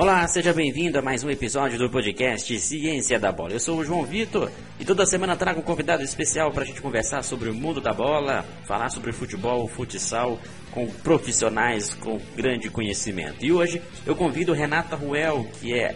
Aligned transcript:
Olá, 0.00 0.26
seja 0.26 0.54
bem-vindo 0.54 0.98
a 0.98 1.02
mais 1.02 1.22
um 1.22 1.28
episódio 1.28 1.78
do 1.78 1.90
podcast 1.90 2.58
Ciência 2.58 3.20
da 3.20 3.30
Bola. 3.30 3.52
Eu 3.52 3.60
sou 3.60 3.76
o 3.76 3.84
João 3.84 4.02
Vitor 4.02 4.50
e 4.78 4.84
toda 4.84 5.04
semana 5.04 5.36
trago 5.36 5.60
um 5.60 5.62
convidado 5.62 6.02
especial 6.02 6.50
para 6.50 6.62
a 6.62 6.66
gente 6.66 6.80
conversar 6.80 7.22
sobre 7.22 7.50
o 7.50 7.54
mundo 7.54 7.82
da 7.82 7.92
bola, 7.92 8.42
falar 8.64 8.88
sobre 8.88 9.12
futebol, 9.12 9.68
futsal, 9.68 10.40
com 10.70 10.86
profissionais 10.86 11.92
com 11.92 12.18
grande 12.34 12.70
conhecimento. 12.70 13.44
E 13.44 13.52
hoje 13.52 13.82
eu 14.06 14.16
convido 14.16 14.54
Renata 14.54 14.96
Ruel, 14.96 15.46
que 15.60 15.74
é 15.74 15.94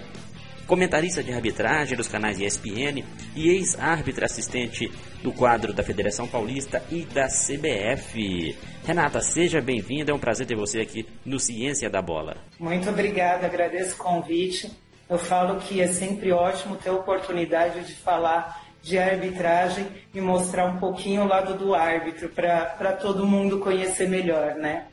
comentarista 0.66 1.22
de 1.22 1.32
arbitragem 1.32 1.96
dos 1.96 2.06
canais 2.06 2.38
ESPN 2.38 3.02
e 3.34 3.48
ex-árbitra 3.48 4.26
assistente 4.26 4.92
do 5.24 5.32
quadro 5.32 5.72
da 5.72 5.82
Federação 5.82 6.28
Paulista 6.28 6.82
e 6.90 7.02
da 7.06 7.28
CBF. 7.28 8.54
Renata, 8.84 9.22
seja 9.22 9.58
bem-vinda, 9.58 10.12
é 10.12 10.14
um 10.14 10.18
prazer 10.18 10.46
ter 10.46 10.54
você 10.54 10.80
aqui 10.80 11.08
no 11.24 11.40
Ciência 11.40 11.88
da 11.88 12.02
Bola. 12.02 12.36
Muito 12.60 12.90
obrigada, 12.90 13.46
agradeço 13.46 13.94
o 13.94 13.96
convite. 14.04 14.70
Eu 15.08 15.16
falo 15.16 15.58
que 15.60 15.80
é 15.80 15.86
sempre 15.86 16.30
ótimo 16.30 16.76
ter 16.76 16.90
a 16.90 16.92
oportunidade 16.92 17.86
de 17.86 17.94
falar 17.94 18.66
de 18.82 18.98
arbitragem 18.98 19.86
e 20.12 20.20
mostrar 20.20 20.66
um 20.66 20.76
pouquinho 20.76 21.22
o 21.22 21.26
lado 21.26 21.54
do 21.54 21.74
árbitro 21.74 22.28
para 22.28 22.92
todo 22.92 23.26
mundo 23.26 23.60
conhecer 23.60 24.06
melhor, 24.06 24.56
né? 24.56 24.88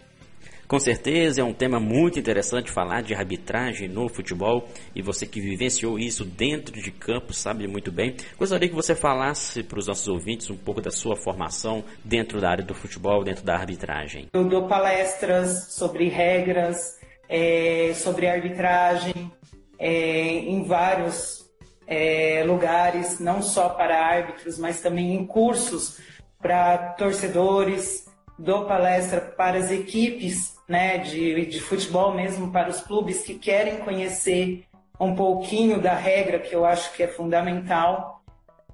Com 0.71 0.79
certeza 0.79 1.41
é 1.41 1.43
um 1.43 1.51
tema 1.53 1.81
muito 1.81 2.17
interessante 2.17 2.71
falar 2.71 3.01
de 3.01 3.13
arbitragem 3.13 3.89
no 3.89 4.07
futebol 4.07 4.69
e 4.95 5.01
você 5.01 5.25
que 5.27 5.41
vivenciou 5.41 5.99
isso 5.99 6.23
dentro 6.23 6.81
de 6.81 6.89
campo 6.91 7.33
sabe 7.33 7.67
muito 7.67 7.91
bem. 7.91 8.15
Gostaria 8.37 8.69
que 8.69 8.73
você 8.73 8.95
falasse 8.95 9.63
para 9.63 9.79
os 9.79 9.87
nossos 9.87 10.07
ouvintes 10.07 10.49
um 10.49 10.55
pouco 10.55 10.79
da 10.79 10.89
sua 10.89 11.17
formação 11.17 11.83
dentro 12.05 12.39
da 12.39 12.49
área 12.49 12.63
do 12.63 12.73
futebol, 12.73 13.21
dentro 13.21 13.43
da 13.43 13.53
arbitragem. 13.53 14.29
Eu 14.31 14.45
dou 14.45 14.65
palestras 14.65 15.73
sobre 15.73 16.07
regras, 16.07 16.97
é, 17.27 17.91
sobre 17.93 18.29
arbitragem 18.29 19.29
é, 19.77 20.37
em 20.37 20.63
vários 20.63 21.51
é, 21.85 22.45
lugares, 22.47 23.19
não 23.19 23.41
só 23.41 23.67
para 23.67 24.05
árbitros, 24.05 24.57
mas 24.57 24.79
também 24.79 25.15
em 25.15 25.27
cursos 25.27 25.99
para 26.41 26.93
torcedores. 26.93 28.09
Dou 28.39 28.65
palestra 28.65 29.19
para 29.19 29.57
as 29.57 29.69
equipes 29.69 30.60
né, 30.71 30.99
de, 30.99 31.45
de 31.47 31.59
futebol 31.59 32.13
mesmo 32.13 32.49
para 32.49 32.69
os 32.69 32.79
clubes 32.79 33.23
que 33.23 33.35
querem 33.35 33.79
conhecer 33.79 34.63
um 34.97 35.13
pouquinho 35.13 35.81
da 35.81 35.93
regra, 35.93 36.39
que 36.39 36.55
eu 36.55 36.63
acho 36.63 36.93
que 36.93 37.03
é 37.03 37.07
fundamental. 37.09 38.23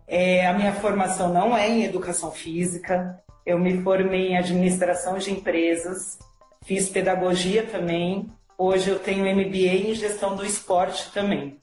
É, 0.07 0.45
a 0.45 0.53
minha 0.53 0.73
formação 0.73 1.33
não 1.33 1.57
é 1.57 1.67
em 1.67 1.83
educação 1.83 2.31
física, 2.31 3.19
eu 3.43 3.57
me 3.57 3.81
formei 3.81 4.27
em 4.27 4.37
administração 4.37 5.17
de 5.17 5.31
empresas, 5.31 6.19
fiz 6.63 6.87
pedagogia 6.87 7.63
também, 7.63 8.29
hoje 8.55 8.91
eu 8.91 8.99
tenho 8.99 9.25
MBA 9.25 9.89
em 9.89 9.95
gestão 9.95 10.35
do 10.35 10.45
esporte 10.45 11.11
também. 11.11 11.57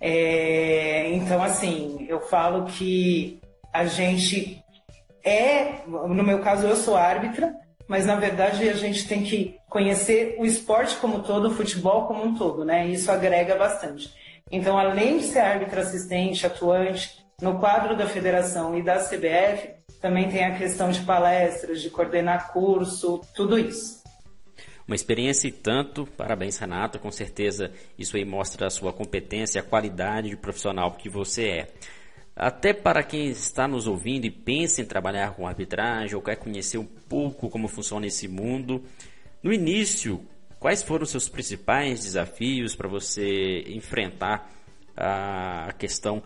É, 0.00 1.12
então, 1.12 1.42
assim, 1.42 2.06
eu 2.08 2.20
falo 2.20 2.66
que 2.66 3.40
a 3.72 3.84
gente 3.84 4.62
é, 5.24 5.82
no 5.86 6.22
meu 6.22 6.40
caso, 6.40 6.66
eu 6.66 6.76
sou 6.76 6.96
árbitra, 6.96 7.54
mas 7.92 8.06
na 8.06 8.16
verdade 8.16 8.70
a 8.70 8.72
gente 8.72 9.06
tem 9.06 9.22
que 9.22 9.54
conhecer 9.68 10.36
o 10.38 10.46
esporte 10.46 10.96
como 10.96 11.22
todo, 11.22 11.48
o 11.48 11.54
futebol 11.54 12.06
como 12.06 12.24
um 12.24 12.34
todo, 12.34 12.64
né? 12.64 12.86
Isso 12.86 13.12
agrega 13.12 13.54
bastante. 13.54 14.10
Então, 14.50 14.78
além 14.78 15.18
de 15.18 15.24
ser 15.24 15.40
árbitro 15.40 15.78
assistente, 15.78 16.46
atuante 16.46 17.22
no 17.42 17.58
quadro 17.58 17.94
da 17.94 18.06
federação 18.06 18.78
e 18.78 18.82
da 18.82 18.96
CBF, 18.96 19.74
também 20.00 20.30
tem 20.30 20.42
a 20.42 20.56
questão 20.56 20.90
de 20.90 21.02
palestras, 21.02 21.82
de 21.82 21.90
coordenar 21.90 22.50
curso, 22.50 23.20
tudo 23.34 23.58
isso. 23.58 24.02
Uma 24.88 24.96
experiência 24.96 25.48
e 25.48 25.52
tanto, 25.52 26.06
parabéns 26.16 26.56
Renata, 26.56 26.98
com 26.98 27.10
certeza 27.10 27.72
isso 27.98 28.16
aí 28.16 28.24
mostra 28.24 28.68
a 28.68 28.70
sua 28.70 28.94
competência, 28.94 29.60
a 29.60 29.64
qualidade 29.64 30.30
de 30.30 30.36
profissional 30.38 30.92
que 30.92 31.10
você 31.10 31.44
é. 31.44 31.68
Até 32.34 32.72
para 32.72 33.02
quem 33.02 33.28
está 33.28 33.68
nos 33.68 33.86
ouvindo 33.86 34.24
e 34.24 34.30
pensa 34.30 34.80
em 34.80 34.86
trabalhar 34.86 35.34
com 35.34 35.46
arbitragem 35.46 36.16
ou 36.16 36.22
quer 36.22 36.36
conhecer 36.36 36.78
um 36.78 36.84
pouco 36.84 37.50
como 37.50 37.68
funciona 37.68 38.06
esse 38.06 38.26
mundo, 38.26 38.82
no 39.42 39.52
início, 39.52 40.24
quais 40.58 40.82
foram 40.82 41.02
os 41.02 41.10
seus 41.10 41.28
principais 41.28 42.00
desafios 42.04 42.74
para 42.74 42.88
você 42.88 43.64
enfrentar 43.66 44.50
a 44.96 45.74
questão 45.78 46.22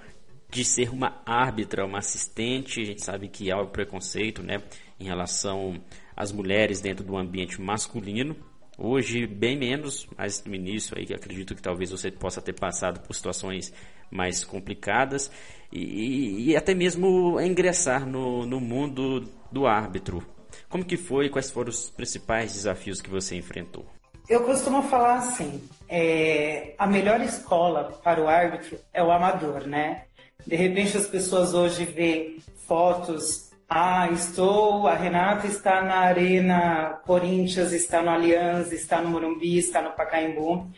de 0.50 0.64
ser 0.64 0.90
uma 0.90 1.22
árbitra, 1.26 1.84
uma 1.84 1.98
assistente? 1.98 2.80
A 2.80 2.84
gente 2.84 3.02
sabe 3.02 3.28
que 3.28 3.50
há 3.50 3.58
o 3.58 3.66
preconceito 3.66 4.42
né, 4.42 4.62
em 5.00 5.04
relação 5.04 5.82
às 6.14 6.30
mulheres 6.30 6.80
dentro 6.80 7.04
do 7.04 7.16
ambiente 7.16 7.60
masculino. 7.60 8.36
Hoje, 8.78 9.26
bem 9.26 9.56
menos, 9.56 10.06
mas 10.16 10.44
no 10.44 10.54
início, 10.54 10.96
aí, 10.98 11.06
acredito 11.14 11.54
que 11.54 11.62
talvez 11.62 11.90
você 11.90 12.10
possa 12.10 12.42
ter 12.42 12.52
passado 12.52 13.00
por 13.00 13.14
situações 13.14 13.72
mais 14.10 14.44
complicadas 14.44 15.30
e, 15.72 16.50
e 16.50 16.56
até 16.56 16.74
mesmo 16.74 17.40
ingressar 17.40 18.06
no, 18.06 18.44
no 18.44 18.60
mundo 18.60 19.28
do 19.50 19.66
árbitro. 19.66 20.22
Como 20.68 20.84
que 20.84 20.96
foi? 20.96 21.30
Quais 21.30 21.50
foram 21.50 21.70
os 21.70 21.90
principais 21.90 22.52
desafios 22.52 23.00
que 23.00 23.08
você 23.08 23.36
enfrentou? 23.36 23.86
Eu 24.28 24.42
costumo 24.42 24.82
falar 24.82 25.18
assim, 25.18 25.62
é, 25.88 26.74
a 26.76 26.86
melhor 26.86 27.20
escola 27.20 27.98
para 28.02 28.20
o 28.20 28.28
árbitro 28.28 28.78
é 28.92 29.02
o 29.02 29.10
amador, 29.10 29.66
né? 29.66 30.04
De 30.46 30.56
repente 30.56 30.96
as 30.96 31.06
pessoas 31.06 31.54
hoje 31.54 31.84
vê 31.84 32.36
fotos, 32.66 33.45
ah, 33.68 34.08
estou, 34.12 34.86
a 34.86 34.94
Renata 34.94 35.46
está 35.46 35.82
na 35.82 35.96
Arena 35.96 37.00
Corinthians, 37.04 37.72
está 37.72 38.00
no 38.00 38.10
Aliança, 38.10 38.74
está 38.74 39.00
no 39.00 39.10
Morumbi, 39.10 39.58
está 39.58 39.82
no 39.82 39.90
Pacaembu, 39.92 40.70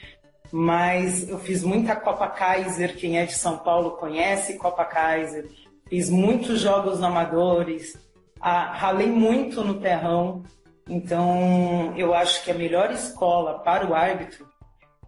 mas 0.51 1.29
eu 1.29 1.39
fiz 1.39 1.63
muita 1.63 1.95
Copa 1.95 2.29
Kaiser, 2.29 2.97
quem 2.97 3.19
é 3.19 3.27
de 3.27 3.35
São 3.35 3.59
Paulo 3.59 3.93
conhece 3.93 4.57
Copa 4.57 4.85
Kaiser, 4.87 5.47
fiz 5.87 6.09
muitos 6.09 6.61
jogos 6.61 7.03
amadores, 7.03 7.99
ah, 8.41 8.73
ralei 8.73 9.09
muito 9.09 9.63
no 9.63 9.81
terrão, 9.81 10.43
então 10.89 11.93
eu 11.95 12.15
acho 12.15 12.43
que 12.43 12.51
a 12.51 12.55
melhor 12.55 12.91
escola 12.91 13.59
para 13.59 13.87
o 13.87 13.95
árbitro 13.95 14.49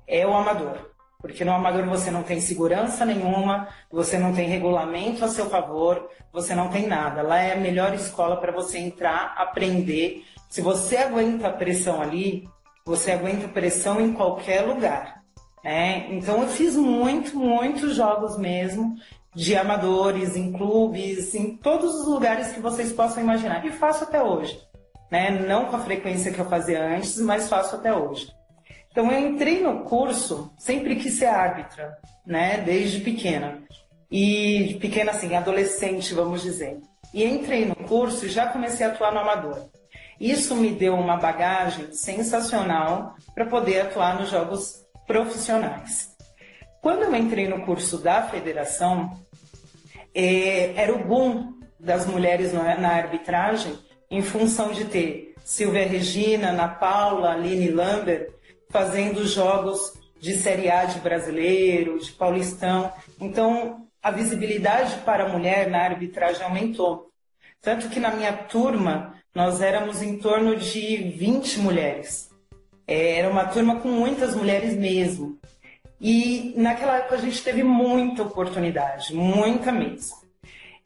é 0.07 0.27
o 0.27 0.35
amador. 0.35 0.90
Porque 1.21 1.45
no 1.45 1.53
amador 1.53 1.85
você 1.87 2.11
não 2.11 2.23
tem 2.23 2.41
segurança 2.41 3.05
nenhuma, 3.05 3.69
você 3.91 4.19
não 4.19 4.35
tem 4.35 4.49
regulamento 4.49 5.25
a 5.25 5.29
seu 5.29 5.51
favor, 5.51 6.09
você 6.33 6.55
não 6.55 6.69
tem 6.69 6.87
nada. 6.87 7.23
Lá 7.23 7.39
é 7.39 7.53
a 7.53 7.61
melhor 7.61 7.95
escola 7.95 8.37
para 8.39 8.53
você 8.53 8.79
entrar, 8.79 9.35
aprender. 9.37 10.25
Se 10.49 10.61
você 10.61 10.97
aguenta 10.97 11.49
a 11.49 11.53
pressão 11.53 12.01
ali, 12.01 12.49
você 12.85 13.13
aguenta 13.13 13.49
pressão 13.49 14.01
em 14.01 14.13
qualquer 14.13 14.63
lugar. 14.63 15.23
Né? 15.63 16.07
Então 16.11 16.43
eu 16.43 16.49
fiz 16.49 16.75
muito, 16.75 17.37
muitos 17.37 17.95
jogos 17.95 18.39
mesmo 18.39 18.97
de 19.35 19.55
amadores, 19.55 20.35
em 20.37 20.53
clubes, 20.53 21.35
em 21.35 21.57
todos 21.57 21.95
os 21.95 22.07
lugares 22.07 22.53
que 22.53 22.61
vocês 22.61 22.93
possam 22.93 23.23
imaginar. 23.23 23.65
E 23.65 23.71
faço 23.71 24.05
até 24.05 24.23
hoje. 24.23 24.59
Né? 25.11 25.31
Não 25.31 25.67
com 25.67 25.77
a 25.77 25.81
frequência 25.81 26.33
que 26.33 26.39
eu 26.39 26.49
fazia 26.49 26.83
antes, 26.83 27.19
mas 27.19 27.49
faço 27.49 27.77
até 27.77 27.93
hoje. 27.95 28.33
Então 28.91 29.11
eu 29.11 29.29
entrei 29.29 29.63
no 29.63 29.85
curso, 29.85 30.53
sempre 30.59 30.97
quis 30.97 31.15
ser 31.15 31.27
árbitra, 31.27 31.97
né? 32.27 32.59
Desde 32.59 33.01
pequena. 33.01 33.63
E 34.11 34.77
pequena 34.81 35.13
assim, 35.13 35.37
adolescente, 35.37 36.13
vamos 36.13 36.43
dizer. 36.43 36.79
E 37.15 37.25
entrei 37.25 37.65
no 37.65 37.77
curso 37.77 38.27
e 38.27 38.29
já 38.29 38.49
comecei 38.49 38.85
a 38.85 38.91
atuar 38.91 39.13
no 39.13 39.21
amador. 39.21 39.69
Isso 40.19 40.55
me 40.57 40.71
deu 40.71 40.95
uma 40.95 41.17
bagagem 41.17 41.93
sensacional 41.93 43.15
para 43.35 43.47
poder 43.47 43.83
atuar 43.83 44.19
nos 44.19 44.29
jogos 44.29 44.85
profissionais. 45.07 46.11
Quando 46.83 47.05
eu 47.05 47.15
entrei 47.15 47.49
no 47.49 47.65
curso 47.65 47.99
da 47.99 48.23
federação, 48.23 49.17
é, 50.15 50.75
era 50.75 50.93
o 50.93 51.05
boom 51.05 51.55
das 51.79 52.07
mulheres 52.07 52.53
na 52.53 52.91
arbitragem, 52.91 53.79
em 54.11 54.23
função 54.23 54.73
de 54.73 54.85
ter 54.85 55.35
Silvia 55.45 55.87
Regina, 55.87 56.51
Ana 56.51 56.69
Paula, 56.69 57.33
Aline 57.33 57.69
Lambert 57.69 58.40
fazendo 58.71 59.27
jogos 59.27 59.93
de 60.19 60.37
Série 60.37 60.71
A 60.71 60.85
de 60.85 61.01
brasileiro, 61.01 61.99
de 61.99 62.13
paulistão. 62.13 62.93
Então, 63.21 63.87
a 64.03 64.11
visibilidade 64.11 64.97
para 65.05 65.25
a 65.25 65.29
mulher 65.29 65.69
na 65.69 65.83
arbitragem 65.83 66.43
aumentou. 66.43 67.11
Tanto 67.61 67.89
que 67.89 68.01
na 68.01 68.11
minha 68.11 68.33
turma, 68.33 69.15
nós 69.35 69.61
éramos 69.61 70.03
em 70.03 70.19
torno 70.19 70.57
de 70.57 70.97
20 70.97 71.61
mulheres. 71.61 72.31
É, 72.87 73.19
era 73.19 73.31
uma 73.31 73.45
turma 73.45 73.81
com 73.81 73.89
muitas 73.89 74.35
mulheres 74.35 74.75
mesmo. 74.75 75.39
E 76.01 76.55
naquela 76.57 76.97
época 76.97 77.17
a 77.17 77.21
gente 77.21 77.43
teve 77.43 77.63
muita 77.63 78.23
oportunidade, 78.23 79.15
muita 79.15 79.71
mesmo. 79.71 80.17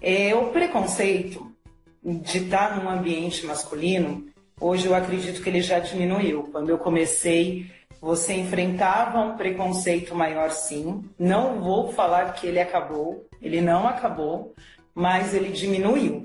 É, 0.03 0.35
o 0.35 0.49
preconceito 0.49 1.55
de 2.03 2.39
estar 2.39 2.77
num 2.77 2.91
ambiente 2.91 3.47
masculino, 3.47 4.27
hoje 4.61 4.87
eu 4.87 4.95
acredito 4.95 5.41
que 5.41 5.49
ele 5.49 5.63
já 5.63 5.79
diminuiu. 5.79 6.49
Quando 6.51 6.69
eu 6.69 6.79
comecei, 6.79 7.71
você 8.05 8.35
enfrentava 8.35 9.19
um 9.19 9.37
preconceito 9.37 10.15
maior 10.15 10.51
sim. 10.51 11.03
Não 11.19 11.61
vou 11.61 11.91
falar 11.91 12.35
que 12.35 12.47
ele 12.47 12.61
acabou, 12.61 13.27
ele 13.41 13.61
não 13.63 13.89
acabou, 13.89 14.55
mas 14.95 15.33
ele 15.33 15.51
diminuiu. 15.51 16.23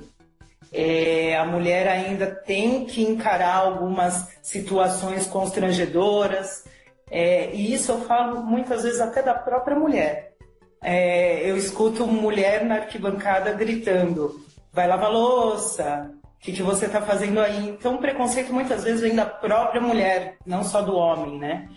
É, 0.73 1.37
a 1.37 1.45
mulher 1.45 1.87
ainda 1.87 2.27
tem 2.27 2.85
que 2.85 3.01
encarar 3.01 3.55
algumas 3.55 4.27
situações 4.43 5.25
constrangedoras, 5.25 6.65
É, 7.11 7.49
e 7.55 7.73
isso 7.73 7.91
eu 7.91 8.01
falo 8.01 8.43
muitas 8.43 8.83
vezes 8.83 9.01
até 9.01 9.23
da 9.23 9.33
própria 9.33 9.75
mulher. 9.75 10.33
É, 10.81 11.41
eu 11.49 11.57
escuto 11.57 12.05
mulher 12.05 12.63
na 12.63 12.75
arquibancada 12.75 13.51
gritando: 13.53 14.39
vai 14.71 14.87
lavar 14.87 15.11
louça, 15.11 16.11
o 16.39 16.41
que, 16.41 16.53
que 16.53 16.63
você 16.63 16.85
está 16.85 17.01
fazendo 17.01 17.41
aí? 17.41 17.67
Então, 17.67 17.95
o 17.95 17.97
preconceito 17.97 18.53
muitas 18.53 18.85
vezes 18.85 19.01
vem 19.01 19.13
da 19.13 19.25
própria 19.25 19.81
mulher, 19.81 20.37
não 20.45 20.63
só 20.63 20.81
do 20.81 20.95
homem, 20.95 21.37
né? 21.37 21.67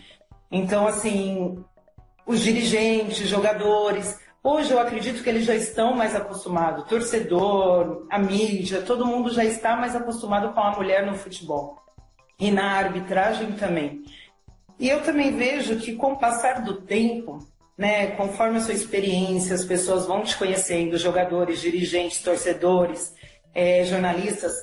Então, 0.49 0.87
assim, 0.87 1.61
os 2.25 2.39
dirigentes, 2.39 3.27
jogadores, 3.27 4.17
hoje 4.41 4.71
eu 4.71 4.79
acredito 4.79 5.21
que 5.21 5.29
eles 5.29 5.43
já 5.43 5.53
estão 5.53 5.93
mais 5.93 6.15
acostumados, 6.15 6.85
torcedor, 6.85 8.07
a 8.09 8.17
mídia, 8.17 8.81
todo 8.81 9.05
mundo 9.05 9.33
já 9.33 9.43
está 9.43 9.75
mais 9.75 9.97
acostumado 9.97 10.53
com 10.53 10.61
a 10.61 10.71
mulher 10.71 11.05
no 11.05 11.15
futebol 11.15 11.83
e 12.39 12.49
na 12.49 12.71
arbitragem 12.77 13.51
também. 13.53 14.01
E 14.79 14.87
eu 14.87 15.03
também 15.03 15.35
vejo 15.35 15.75
que 15.75 15.93
com 15.93 16.13
o 16.13 16.17
passar 16.17 16.61
do 16.61 16.75
tempo, 16.81 17.39
né, 17.77 18.11
conforme 18.11 18.59
a 18.59 18.61
sua 18.61 18.73
experiência, 18.73 19.55
as 19.55 19.65
pessoas 19.65 20.05
vão 20.05 20.23
te 20.23 20.37
conhecendo, 20.37 20.97
jogadores, 20.97 21.59
dirigentes, 21.59 22.21
torcedores, 22.21 23.13
é, 23.53 23.83
jornalistas, 23.85 24.53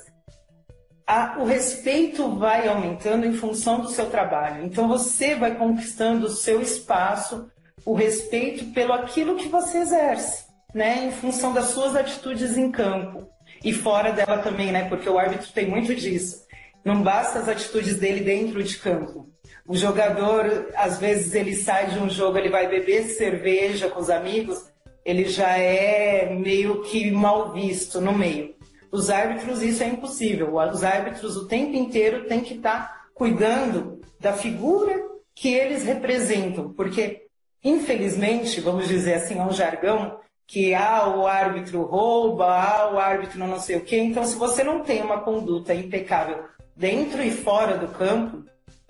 a, 1.05 1.37
o 1.39 1.45
respeito 1.45 2.37
vai 2.37 2.67
aumentando 2.67 3.25
em 3.25 3.33
função 3.33 3.81
do 3.81 3.89
seu 3.89 4.09
trabalho. 4.09 4.65
Então 4.65 4.87
você 4.87 5.35
vai 5.35 5.55
conquistando 5.55 6.27
o 6.27 6.31
seu 6.31 6.61
espaço, 6.61 7.49
o 7.85 7.93
respeito 7.93 8.65
pelo 8.73 8.93
aquilo 8.93 9.35
que 9.35 9.49
você 9.49 9.79
exerce, 9.79 10.45
né, 10.73 11.05
em 11.05 11.11
função 11.11 11.53
das 11.53 11.65
suas 11.65 11.95
atitudes 11.95 12.57
em 12.57 12.71
campo 12.71 13.27
e 13.63 13.73
fora 13.73 14.11
dela 14.11 14.37
também, 14.39 14.71
né, 14.71 14.87
porque 14.87 15.09
o 15.09 15.17
árbitro 15.17 15.51
tem 15.51 15.67
muito 15.67 15.93
disso. 15.95 16.45
Não 16.83 17.01
basta 17.01 17.39
as 17.39 17.47
atitudes 17.47 17.97
dele 17.97 18.21
dentro 18.21 18.63
de 18.63 18.77
campo. 18.77 19.29
O 19.67 19.75
jogador, 19.75 20.69
às 20.75 20.99
vezes, 20.99 21.35
ele 21.35 21.55
sai 21.55 21.91
de 21.91 21.99
um 21.99 22.09
jogo, 22.09 22.37
ele 22.37 22.49
vai 22.49 22.67
beber 22.67 23.03
cerveja 23.03 23.87
com 23.89 23.99
os 23.99 24.09
amigos, 24.09 24.65
ele 25.05 25.25
já 25.25 25.57
é 25.57 26.33
meio 26.33 26.81
que 26.83 27.11
mal 27.11 27.53
visto 27.53 28.01
no 28.01 28.13
meio. 28.13 28.55
Os 28.91 29.09
árbitros, 29.09 29.61
isso 29.61 29.83
é 29.83 29.87
impossível. 29.87 30.55
Os 30.55 30.83
árbitros 30.83 31.37
o 31.37 31.47
tempo 31.47 31.75
inteiro 31.75 32.25
têm 32.25 32.41
que 32.41 32.55
estar 32.55 32.87
tá 32.87 33.01
cuidando 33.13 34.01
da 34.19 34.33
figura 34.33 34.93
que 35.33 35.53
eles 35.53 35.83
representam, 35.83 36.73
porque, 36.73 37.23
infelizmente, 37.63 38.59
vamos 38.59 38.87
dizer 38.87 39.15
assim, 39.15 39.39
é 39.39 39.43
um 39.43 39.53
jargão 39.53 40.19
que 40.45 40.75
ah, 40.75 41.07
o 41.07 41.25
árbitro 41.25 41.83
rouba, 41.83 42.45
ah, 42.45 42.93
o 42.93 42.99
árbitro 42.99 43.39
não 43.39 43.57
sei 43.57 43.77
o 43.77 43.81
quê. 43.81 43.99
Então, 43.99 44.25
se 44.25 44.35
você 44.35 44.63
não 44.63 44.81
tem 44.81 45.01
uma 45.01 45.21
conduta 45.21 45.73
impecável 45.73 46.43
dentro 46.75 47.23
e 47.23 47.31
fora 47.31 47.77
do 47.77 47.87
campo, 47.87 48.43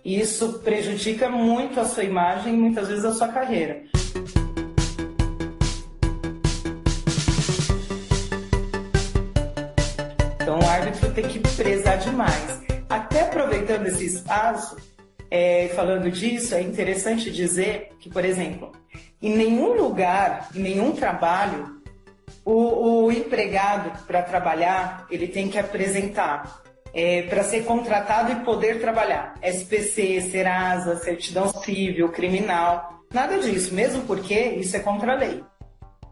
isso 0.03 0.59
prejudica 0.59 1.29
muito 1.29 1.79
a 1.79 1.85
sua 1.85 2.03
imagem 2.03 2.55
e 2.55 2.57
muitas 2.57 2.87
vezes 2.87 3.05
a 3.05 3.13
sua 3.13 3.27
carreira. 3.27 3.83
Tem 11.11 11.27
que 11.27 11.39
prezar 11.39 11.97
demais. 11.97 12.61
Até 12.89 13.21
aproveitando 13.21 13.87
esse 13.87 14.05
espaço, 14.05 14.75
é, 15.29 15.69
falando 15.75 16.11
disso, 16.11 16.55
é 16.55 16.61
interessante 16.61 17.31
dizer 17.31 17.89
que, 17.99 18.09
por 18.09 18.25
exemplo, 18.25 18.71
em 19.21 19.35
nenhum 19.35 19.73
lugar, 19.73 20.49
em 20.55 20.59
nenhum 20.59 20.91
trabalho, 20.91 21.81
o, 22.43 23.05
o 23.05 23.11
empregado 23.11 24.05
para 24.05 24.21
trabalhar 24.23 25.05
ele 25.11 25.27
tem 25.27 25.47
que 25.47 25.59
apresentar 25.59 26.61
é, 26.93 27.23
para 27.23 27.43
ser 27.43 27.63
contratado 27.63 28.31
e 28.31 28.43
poder 28.43 28.81
trabalhar. 28.81 29.35
SPC, 29.41 30.21
Serasa, 30.21 30.97
certidão 30.97 31.47
civil, 31.49 32.09
criminal, 32.09 33.01
nada 33.13 33.39
disso, 33.39 33.73
mesmo 33.73 34.03
porque 34.03 34.37
isso 34.37 34.75
é 34.75 34.79
contra 34.79 35.13
a 35.13 35.15
lei. 35.15 35.43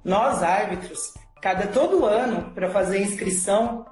Nós, 0.04 0.42
árbitros, 0.42 1.00
cada 1.42 1.68
todo 1.68 2.06
ano, 2.06 2.52
para 2.54 2.70
fazer 2.70 3.02
inscrição 3.02 3.86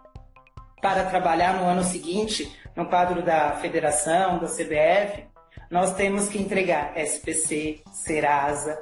para 0.88 1.04
trabalhar 1.04 1.60
no 1.60 1.66
ano 1.66 1.84
seguinte, 1.84 2.50
no 2.74 2.86
quadro 2.86 3.22
da 3.22 3.51
federação, 3.57 4.39
da 4.39 4.48
CBF, 4.48 5.25
nós 5.69 5.94
temos 5.95 6.30
que 6.30 6.39
entregar 6.39 6.98
SPC, 6.98 7.81
Serasa, 7.92 8.80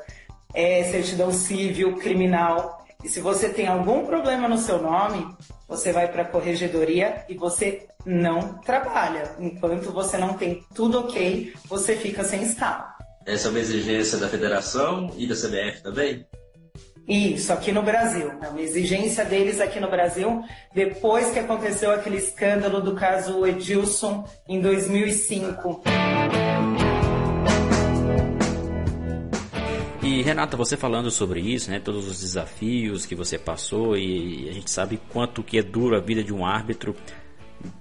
é, 0.54 0.84
certidão 0.84 1.32
civil, 1.32 1.98
criminal. 1.98 2.86
E 3.04 3.10
se 3.10 3.20
você 3.20 3.50
tem 3.50 3.66
algum 3.66 4.06
problema 4.06 4.48
no 4.48 4.60
seu 4.60 4.80
nome, 4.80 5.28
você 5.68 5.92
vai 5.92 6.08
para 6.08 6.22
a 6.22 6.28
corregedoria 6.28 7.26
e 7.28 7.34
você 7.34 7.88
não 8.06 8.60
trabalha. 8.60 9.36
Enquanto 9.40 9.92
você 9.92 10.16
não 10.16 10.36
tem 10.36 10.64
tudo 10.76 11.00
ok, 11.00 11.54
você 11.68 11.96
fica 11.96 12.24
sem 12.24 12.44
escala. 12.44 12.94
Essa 13.26 13.48
é 13.48 13.50
uma 13.50 13.60
exigência 13.60 14.20
da 14.20 14.30
federação 14.30 15.12
e 15.18 15.26
da 15.26 15.34
CBF 15.34 15.82
também? 15.82 16.24
Isso, 17.08 17.54
aqui 17.54 17.72
no 17.72 17.84
Brasil. 17.84 18.32
É 18.42 18.48
uma 18.48 18.62
exigência 18.62 19.24
deles 19.24 19.62
aqui 19.62 19.80
no 19.80 19.90
Brasil, 19.90 20.44
depois 20.74 21.30
que 21.32 21.38
aconteceu 21.38 21.92
aquele 21.92 22.18
escândalo 22.18 22.82
do 22.82 22.96
caso 22.96 23.46
Edilson 23.46 24.28
em 24.48 24.60
2005. 24.60 25.84
E 30.02 30.24
Renata, 30.24 30.58
você 30.58 30.76
falando 30.76 31.12
sobre 31.12 31.42
isso, 31.42 31.70
né, 31.70 31.80
todos 31.80 32.08
os 32.08 32.22
desafios 32.22 33.06
que 33.06 33.14
você 33.14 33.38
passou 33.38 33.96
e 33.96 34.50
a 34.50 34.54
gente 34.54 34.72
sabe 34.72 35.00
quanto 35.10 35.44
que 35.44 35.60
é 35.60 35.64
duro 35.64 35.96
a 35.96 36.00
vida 36.00 36.24
de 36.24 36.34
um 36.34 36.44
árbitro, 36.44 36.96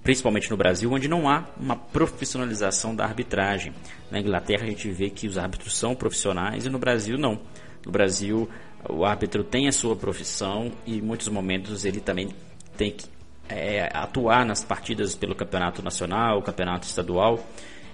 principalmente 0.03 0.51
no 0.51 0.57
Brasil, 0.57 0.93
onde 0.93 1.09
não 1.09 1.29
há 1.29 1.47
uma 1.59 1.77
profissionalização 1.77 2.95
da 2.95 3.05
arbitragem. 3.05 3.73
Na 4.11 4.21
Inglaterra 4.21 4.65
a 4.65 4.67
gente 4.67 4.91
vê 4.91 5.09
que 5.09 5.27
os 5.27 5.39
árbitros 5.39 5.77
são 5.77 5.95
profissionais 5.95 6.67
e 6.67 6.69
no 6.69 6.79
Brasil 6.79 7.17
não. 7.17 7.41
No 7.85 7.93
Brasil 7.93 8.49
o 8.89 9.05
árbitro 9.05 9.43
tem 9.43 9.69
a 9.69 9.73
sua 9.73 9.97
profissão 9.97 10.73
e 10.87 10.99
em 10.99 11.03
muitos 11.03 11.29
momentos 11.29 11.85
ele 11.85 12.01
também 12.01 12.29
tem 12.77 12.91
que 12.91 13.07
é, 13.49 13.89
atuar 13.93 14.45
nas 14.45 14.65
partidas 14.65 15.15
pelo 15.15 15.35
campeonato 15.35 15.83
nacional, 15.83 16.43
campeonato 16.43 16.87
estadual 16.87 17.39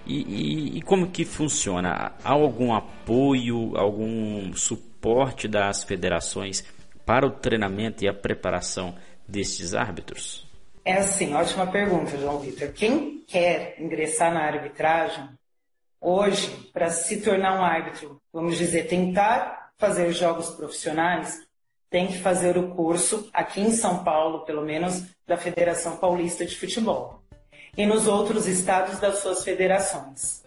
e, 0.07 0.23
e, 0.23 0.79
e, 0.79 0.83
como 0.83 1.11
que 1.11 1.25
funciona? 1.25 2.13
Há 2.25 2.31
algum 2.33 2.75
apoio, 2.75 3.77
algum 3.77 4.53
suporte 4.55 5.47
das 5.47 5.85
federações 5.85 6.65
para 7.05 7.27
o 7.27 7.31
treinamento 7.31 8.05
e 8.05 8.09
a 8.09 8.15
preparação 8.15 8.95
destes 9.29 9.75
árbitros? 9.75 10.47
É 10.85 10.95
assim, 10.95 11.35
ótima 11.35 11.67
pergunta, 11.67 12.17
João 12.17 12.39
Vitor. 12.41 12.73
Quem 12.73 13.23
quer 13.27 13.77
ingressar 13.79 14.33
na 14.33 14.41
arbitragem, 14.41 15.29
hoje, 16.01 16.49
para 16.73 16.89
se 16.89 17.21
tornar 17.21 17.61
um 17.61 17.65
árbitro, 17.65 18.21
vamos 18.33 18.57
dizer, 18.57 18.89
tentar 18.89 19.60
fazer 19.81 20.13
jogos 20.13 20.51
profissionais, 20.51 21.41
tem 21.89 22.07
que 22.07 22.19
fazer 22.19 22.57
o 22.57 22.69
curso, 22.69 23.29
aqui 23.33 23.61
em 23.61 23.73
São 23.73 24.05
Paulo, 24.05 24.45
pelo 24.45 24.63
menos, 24.63 25.03
da 25.27 25.37
Federação 25.37 25.97
Paulista 25.97 26.45
de 26.45 26.55
Futebol 26.57 27.21
e 27.77 27.87
nos 27.87 28.07
outros 28.07 28.47
estados 28.47 29.01
das 29.01 29.19
suas 29.19 29.43
federações. 29.43 30.43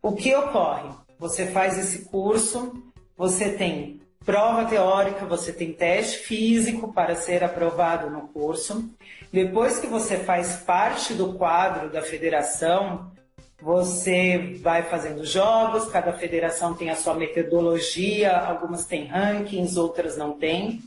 O 0.00 0.12
que 0.12 0.34
ocorre? 0.34 0.88
Você 1.18 1.46
faz 1.48 1.76
esse 1.76 2.04
curso, 2.06 2.72
você 3.16 3.50
tem 3.50 4.00
prova 4.24 4.64
teórica, 4.66 5.26
você 5.26 5.52
tem 5.52 5.72
teste 5.72 6.18
físico 6.18 6.92
para 6.92 7.16
ser 7.16 7.42
aprovado 7.42 8.08
no 8.10 8.28
curso. 8.28 8.88
Depois 9.32 9.80
que 9.80 9.86
você 9.86 10.18
faz 10.18 10.56
parte 10.56 11.14
do 11.14 11.34
quadro 11.34 11.90
da 11.90 12.02
federação, 12.02 13.10
você 13.60 14.56
vai 14.62 14.84
fazendo 14.84 15.24
jogos, 15.24 15.86
cada 15.86 16.12
federação 16.12 16.74
tem 16.74 16.90
a 16.90 16.96
sua 16.96 17.14
metodologia, 17.14 18.36
algumas 18.36 18.86
têm 18.86 19.06
rankings, 19.06 19.76
outras 19.76 20.16
não 20.16 20.32
têm. 20.32 20.80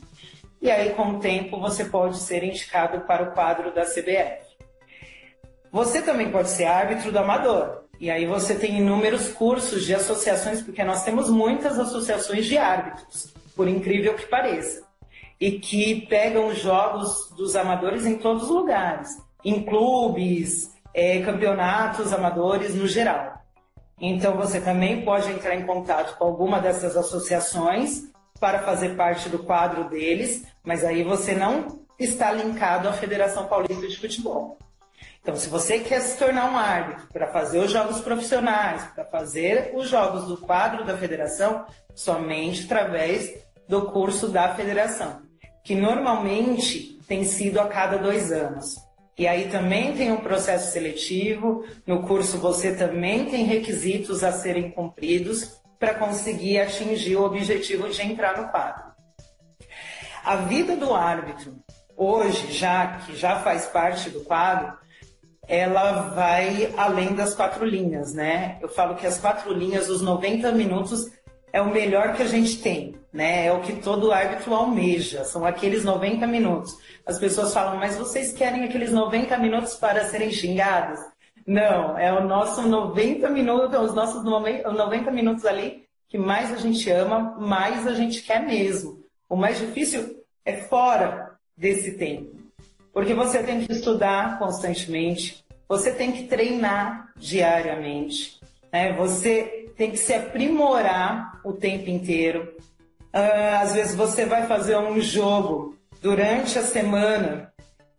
E 0.60 0.70
aí, 0.70 0.94
com 0.94 1.10
o 1.10 1.18
tempo, 1.18 1.60
você 1.60 1.84
pode 1.84 2.18
ser 2.18 2.42
indicado 2.42 3.00
para 3.00 3.24
o 3.24 3.32
quadro 3.32 3.74
da 3.74 3.82
CBF. 3.82 4.42
Você 5.70 6.00
também 6.00 6.30
pode 6.30 6.48
ser 6.50 6.64
árbitro 6.64 7.12
do 7.12 7.18
amador. 7.18 7.82
E 8.00 8.10
aí 8.10 8.26
você 8.26 8.54
tem 8.54 8.78
inúmeros 8.78 9.28
cursos 9.28 9.84
de 9.84 9.94
associações, 9.94 10.62
porque 10.62 10.82
nós 10.82 11.04
temos 11.04 11.28
muitas 11.28 11.78
associações 11.78 12.46
de 12.46 12.56
árbitros, 12.56 13.34
por 13.54 13.68
incrível 13.68 14.14
que 14.14 14.26
pareça. 14.26 14.82
E 15.38 15.52
que 15.52 16.06
pegam 16.06 16.54
jogos 16.54 17.30
dos 17.36 17.54
amadores 17.54 18.06
em 18.06 18.16
todos 18.16 18.44
os 18.44 18.50
lugares, 18.50 19.08
em 19.44 19.62
clubes, 19.62 20.71
é, 20.94 21.20
campeonatos 21.22 22.12
amadores 22.12 22.74
no 22.74 22.86
geral. 22.86 23.42
Então 24.00 24.36
você 24.36 24.60
também 24.60 25.04
pode 25.04 25.30
entrar 25.30 25.54
em 25.54 25.64
contato 25.64 26.16
com 26.16 26.24
alguma 26.24 26.60
dessas 26.60 26.96
associações 26.96 28.10
para 28.40 28.60
fazer 28.60 28.96
parte 28.96 29.28
do 29.28 29.38
quadro 29.38 29.88
deles, 29.88 30.44
mas 30.64 30.84
aí 30.84 31.04
você 31.04 31.34
não 31.34 31.82
está 31.98 32.32
linkado 32.32 32.88
à 32.88 32.92
Federação 32.92 33.46
Paulista 33.46 33.86
de 33.86 33.96
Futebol. 33.96 34.58
Então, 35.22 35.36
se 35.36 35.48
você 35.48 35.78
quer 35.78 36.00
se 36.00 36.18
tornar 36.18 36.50
um 36.50 36.56
árbitro 36.56 37.06
para 37.12 37.28
fazer 37.28 37.60
os 37.60 37.70
jogos 37.70 38.00
profissionais, 38.00 38.82
para 38.92 39.04
fazer 39.04 39.70
os 39.72 39.88
jogos 39.88 40.26
do 40.26 40.36
quadro 40.36 40.84
da 40.84 40.98
federação, 40.98 41.64
somente 41.94 42.64
através 42.64 43.32
do 43.68 43.82
curso 43.92 44.28
da 44.28 44.52
federação, 44.56 45.22
que 45.62 45.76
normalmente 45.76 46.98
tem 47.06 47.22
sido 47.22 47.60
a 47.60 47.68
cada 47.68 47.98
dois 47.98 48.32
anos. 48.32 48.74
E 49.18 49.26
aí 49.28 49.48
também 49.48 49.94
tem 49.94 50.10
um 50.10 50.16
processo 50.16 50.72
seletivo, 50.72 51.64
no 51.86 52.02
curso 52.02 52.38
você 52.38 52.74
também 52.74 53.26
tem 53.26 53.44
requisitos 53.44 54.24
a 54.24 54.32
serem 54.32 54.70
cumpridos 54.70 55.60
para 55.78 55.94
conseguir 55.94 56.60
atingir 56.60 57.16
o 57.16 57.24
objetivo 57.24 57.88
de 57.88 58.00
entrar 58.02 58.40
no 58.40 58.48
quadro. 58.48 58.92
A 60.24 60.36
vida 60.36 60.76
do 60.76 60.94
árbitro, 60.94 61.56
hoje, 61.96 62.52
já 62.52 62.98
que 62.98 63.16
já 63.16 63.40
faz 63.40 63.66
parte 63.66 64.08
do 64.08 64.20
quadro, 64.20 64.78
ela 65.48 66.10
vai 66.10 66.72
além 66.76 67.14
das 67.14 67.34
quatro 67.34 67.64
linhas, 67.64 68.14
né? 68.14 68.58
Eu 68.62 68.68
falo 68.68 68.94
que 68.94 69.06
as 69.06 69.18
quatro 69.18 69.52
linhas, 69.52 69.88
os 69.88 70.00
90 70.00 70.52
minutos, 70.52 71.10
é 71.52 71.60
o 71.60 71.70
melhor 71.70 72.14
que 72.14 72.22
a 72.22 72.26
gente 72.26 72.60
tem, 72.62 72.94
né? 73.12 73.46
É 73.46 73.52
o 73.52 73.60
que 73.60 73.74
todo 73.74 74.12
árbitro 74.12 74.54
almeja, 74.54 75.24
são 75.24 75.44
aqueles 75.44 75.84
90 75.84 76.26
minutos. 76.26 76.76
As 77.04 77.18
pessoas 77.18 77.52
falam, 77.52 77.76
mas 77.76 77.96
vocês 77.96 78.32
querem 78.32 78.64
aqueles 78.64 78.92
90 78.92 79.36
minutos 79.38 79.74
para 79.74 80.04
serem 80.06 80.30
xingados? 80.30 80.98
Não, 81.46 81.98
é 81.98 82.12
o 82.12 82.26
nosso 82.26 82.62
90 82.62 83.28
minutos, 83.28 83.78
os 83.78 83.94
nossos 83.94 84.24
90 84.24 85.10
minutos 85.10 85.44
ali 85.44 85.82
que 86.12 86.18
mais 86.18 86.52
a 86.52 86.56
gente 86.56 86.90
ama, 86.90 87.38
mais 87.40 87.86
a 87.86 87.94
gente 87.94 88.20
quer 88.20 88.44
mesmo. 88.44 89.02
O 89.30 89.34
mais 89.34 89.58
difícil 89.58 90.22
é 90.44 90.58
fora 90.58 91.38
desse 91.56 91.92
tempo. 91.92 92.36
Porque 92.92 93.14
você 93.14 93.42
tem 93.42 93.64
que 93.64 93.72
estudar 93.72 94.38
constantemente, 94.38 95.42
você 95.66 95.90
tem 95.90 96.12
que 96.12 96.24
treinar 96.24 97.10
diariamente, 97.16 98.38
né? 98.70 98.92
você 98.92 99.61
tem 99.76 99.90
que 99.90 99.96
se 99.96 100.14
aprimorar 100.14 101.40
o 101.44 101.52
tempo 101.52 101.90
inteiro. 101.90 102.54
Uh, 103.14 103.60
às 103.60 103.74
vezes 103.74 103.94
você 103.94 104.24
vai 104.24 104.46
fazer 104.46 104.76
um 104.76 105.00
jogo 105.00 105.76
durante 106.00 106.58
a 106.58 106.62
semana 106.62 107.52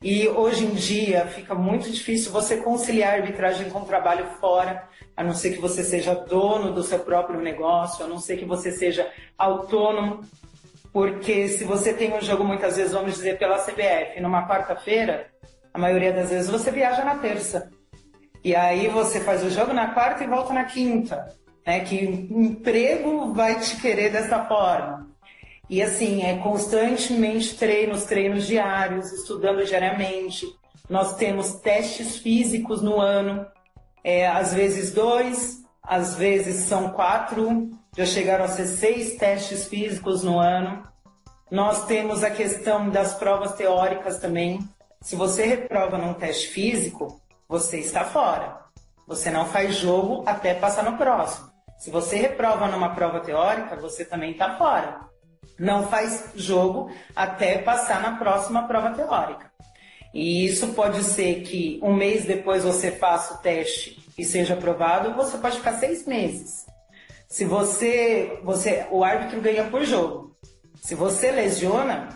e 0.03 0.27
hoje 0.27 0.65
em 0.65 0.71
dia 0.71 1.25
fica 1.27 1.55
muito 1.55 1.89
difícil 1.89 2.29
você 2.29 2.57
conciliar 2.57 3.13
a 3.13 3.15
arbitragem 3.17 3.69
com 3.69 3.79
o 3.79 3.85
trabalho 3.85 4.25
fora, 4.41 4.83
a 5.15 5.23
não 5.23 5.33
ser 5.33 5.51
que 5.51 5.61
você 5.61 5.81
seja 5.81 6.13
dono 6.13 6.73
do 6.73 6.83
seu 6.83 6.99
próprio 6.99 7.39
negócio, 7.39 8.03
a 8.03 8.07
não 8.07 8.19
ser 8.19 8.35
que 8.35 8.43
você 8.43 8.69
seja 8.71 9.09
autônomo. 9.37 10.19
Porque 10.91 11.47
se 11.47 11.63
você 11.63 11.93
tem 11.93 12.13
um 12.13 12.21
jogo, 12.21 12.43
muitas 12.43 12.75
vezes, 12.75 12.91
vamos 12.91 13.13
dizer, 13.13 13.39
pela 13.39 13.57
CBF, 13.57 14.19
numa 14.21 14.47
quarta-feira, 14.47 15.27
a 15.73 15.79
maioria 15.79 16.11
das 16.11 16.29
vezes 16.29 16.51
você 16.51 16.69
viaja 16.69 17.05
na 17.05 17.15
terça. 17.15 17.71
E 18.43 18.53
aí 18.53 18.89
você 18.89 19.21
faz 19.21 19.41
o 19.41 19.49
jogo 19.49 19.71
na 19.71 19.93
quarta 19.93 20.23
e 20.23 20.27
volta 20.27 20.53
na 20.53 20.65
quinta. 20.65 21.33
Né? 21.65 21.81
Que 21.81 22.03
emprego 22.03 23.33
vai 23.33 23.59
te 23.59 23.77
querer 23.77 24.11
dessa 24.11 24.45
forma? 24.45 25.07
E 25.69 25.81
assim, 25.81 26.23
é 26.23 26.37
constantemente 26.37 27.55
treinos, 27.55 28.03
treinos 28.03 28.45
diários, 28.45 29.11
estudando 29.11 29.65
diariamente. 29.65 30.45
Nós 30.89 31.15
temos 31.15 31.55
testes 31.55 32.17
físicos 32.17 32.81
no 32.81 32.99
ano, 32.99 33.45
é, 34.03 34.27
às 34.27 34.53
vezes 34.53 34.91
dois, 34.91 35.63
às 35.81 36.15
vezes 36.15 36.65
são 36.65 36.89
quatro, 36.89 37.71
já 37.95 38.05
chegaram 38.05 38.45
a 38.45 38.49
ser 38.49 38.67
seis 38.67 39.15
testes 39.15 39.67
físicos 39.67 40.23
no 40.23 40.37
ano. 40.37 40.83
Nós 41.49 41.85
temos 41.85 42.23
a 42.23 42.29
questão 42.29 42.89
das 42.89 43.13
provas 43.13 43.53
teóricas 43.53 44.19
também. 44.19 44.59
Se 45.01 45.15
você 45.15 45.45
reprova 45.45 45.97
num 45.97 46.13
teste 46.13 46.47
físico, 46.49 47.21
você 47.47 47.79
está 47.79 48.03
fora. 48.03 48.61
Você 49.07 49.29
não 49.29 49.45
faz 49.45 49.75
jogo 49.75 50.23
até 50.25 50.53
passar 50.53 50.83
no 50.83 50.97
próximo. 50.97 51.52
Se 51.83 51.91
você 51.91 52.15
reprova 52.15 52.67
numa 52.67 52.95
prova 52.95 53.19
teórica, 53.19 53.75
você 53.75 54.05
também 54.05 54.31
está 54.31 54.57
fora 54.57 55.11
não 55.57 55.87
faz 55.87 56.31
jogo 56.35 56.91
até 57.15 57.57
passar 57.57 58.01
na 58.01 58.17
próxima 58.17 58.67
prova 58.67 58.91
teórica. 58.91 59.51
E 60.13 60.45
isso 60.45 60.69
pode 60.69 61.03
ser 61.03 61.41
que 61.41 61.79
um 61.81 61.93
mês 61.93 62.25
depois 62.25 62.63
você 62.63 62.91
faça 62.91 63.33
o 63.33 63.37
teste 63.37 64.03
e 64.17 64.23
seja 64.23 64.53
aprovado, 64.53 65.09
ou 65.09 65.15
você 65.15 65.37
pode 65.37 65.57
ficar 65.57 65.73
seis 65.73 66.05
meses. 66.05 66.65
Se 67.27 67.45
você, 67.45 68.39
você, 68.43 68.85
o 68.91 69.03
árbitro 69.03 69.41
ganha 69.41 69.63
por 69.65 69.83
jogo. 69.83 70.35
Se 70.81 70.93
você 70.93 71.31
lesiona 71.31 72.09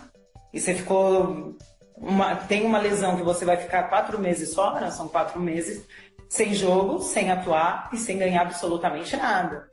e 0.53 0.59
você 0.59 0.75
ficou, 0.75 1.55
uma, 1.95 2.35
tem 2.35 2.65
uma 2.65 2.77
lesão 2.77 3.17
que 3.17 3.23
você 3.23 3.43
vai 3.43 3.57
ficar 3.57 3.83
quatro 3.83 4.19
meses 4.19 4.53
fora, 4.53 4.91
são 4.91 5.07
quatro 5.07 5.39
meses 5.39 5.83
sem 6.29 6.53
jogo, 6.53 6.99
sem 6.99 7.31
atuar 7.31 7.89
e 7.93 7.97
sem 7.97 8.17
ganhar 8.17 8.41
absolutamente 8.41 9.15
nada. 9.15 9.69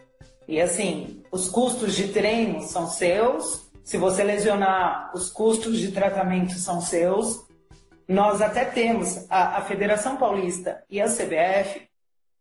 E 0.47 0.61
assim, 0.61 1.23
os 1.33 1.49
custos 1.49 1.95
de 1.95 2.09
treino 2.09 2.61
são 2.63 2.87
seus, 2.87 3.71
se 3.83 3.99
você 3.99 4.25
lesionar, 4.25 5.11
os 5.15 5.31
custos 5.31 5.79
de 5.79 5.93
tratamento 5.93 6.55
são 6.55 6.81
seus. 6.81 7.45
Nós 8.09 8.41
até 8.41 8.65
temos, 8.65 9.27
a, 9.31 9.59
a 9.59 9.61
Federação 9.63 10.17
Paulista 10.17 10.83
e 10.91 11.01
a 11.01 11.07
CBF 11.07 11.89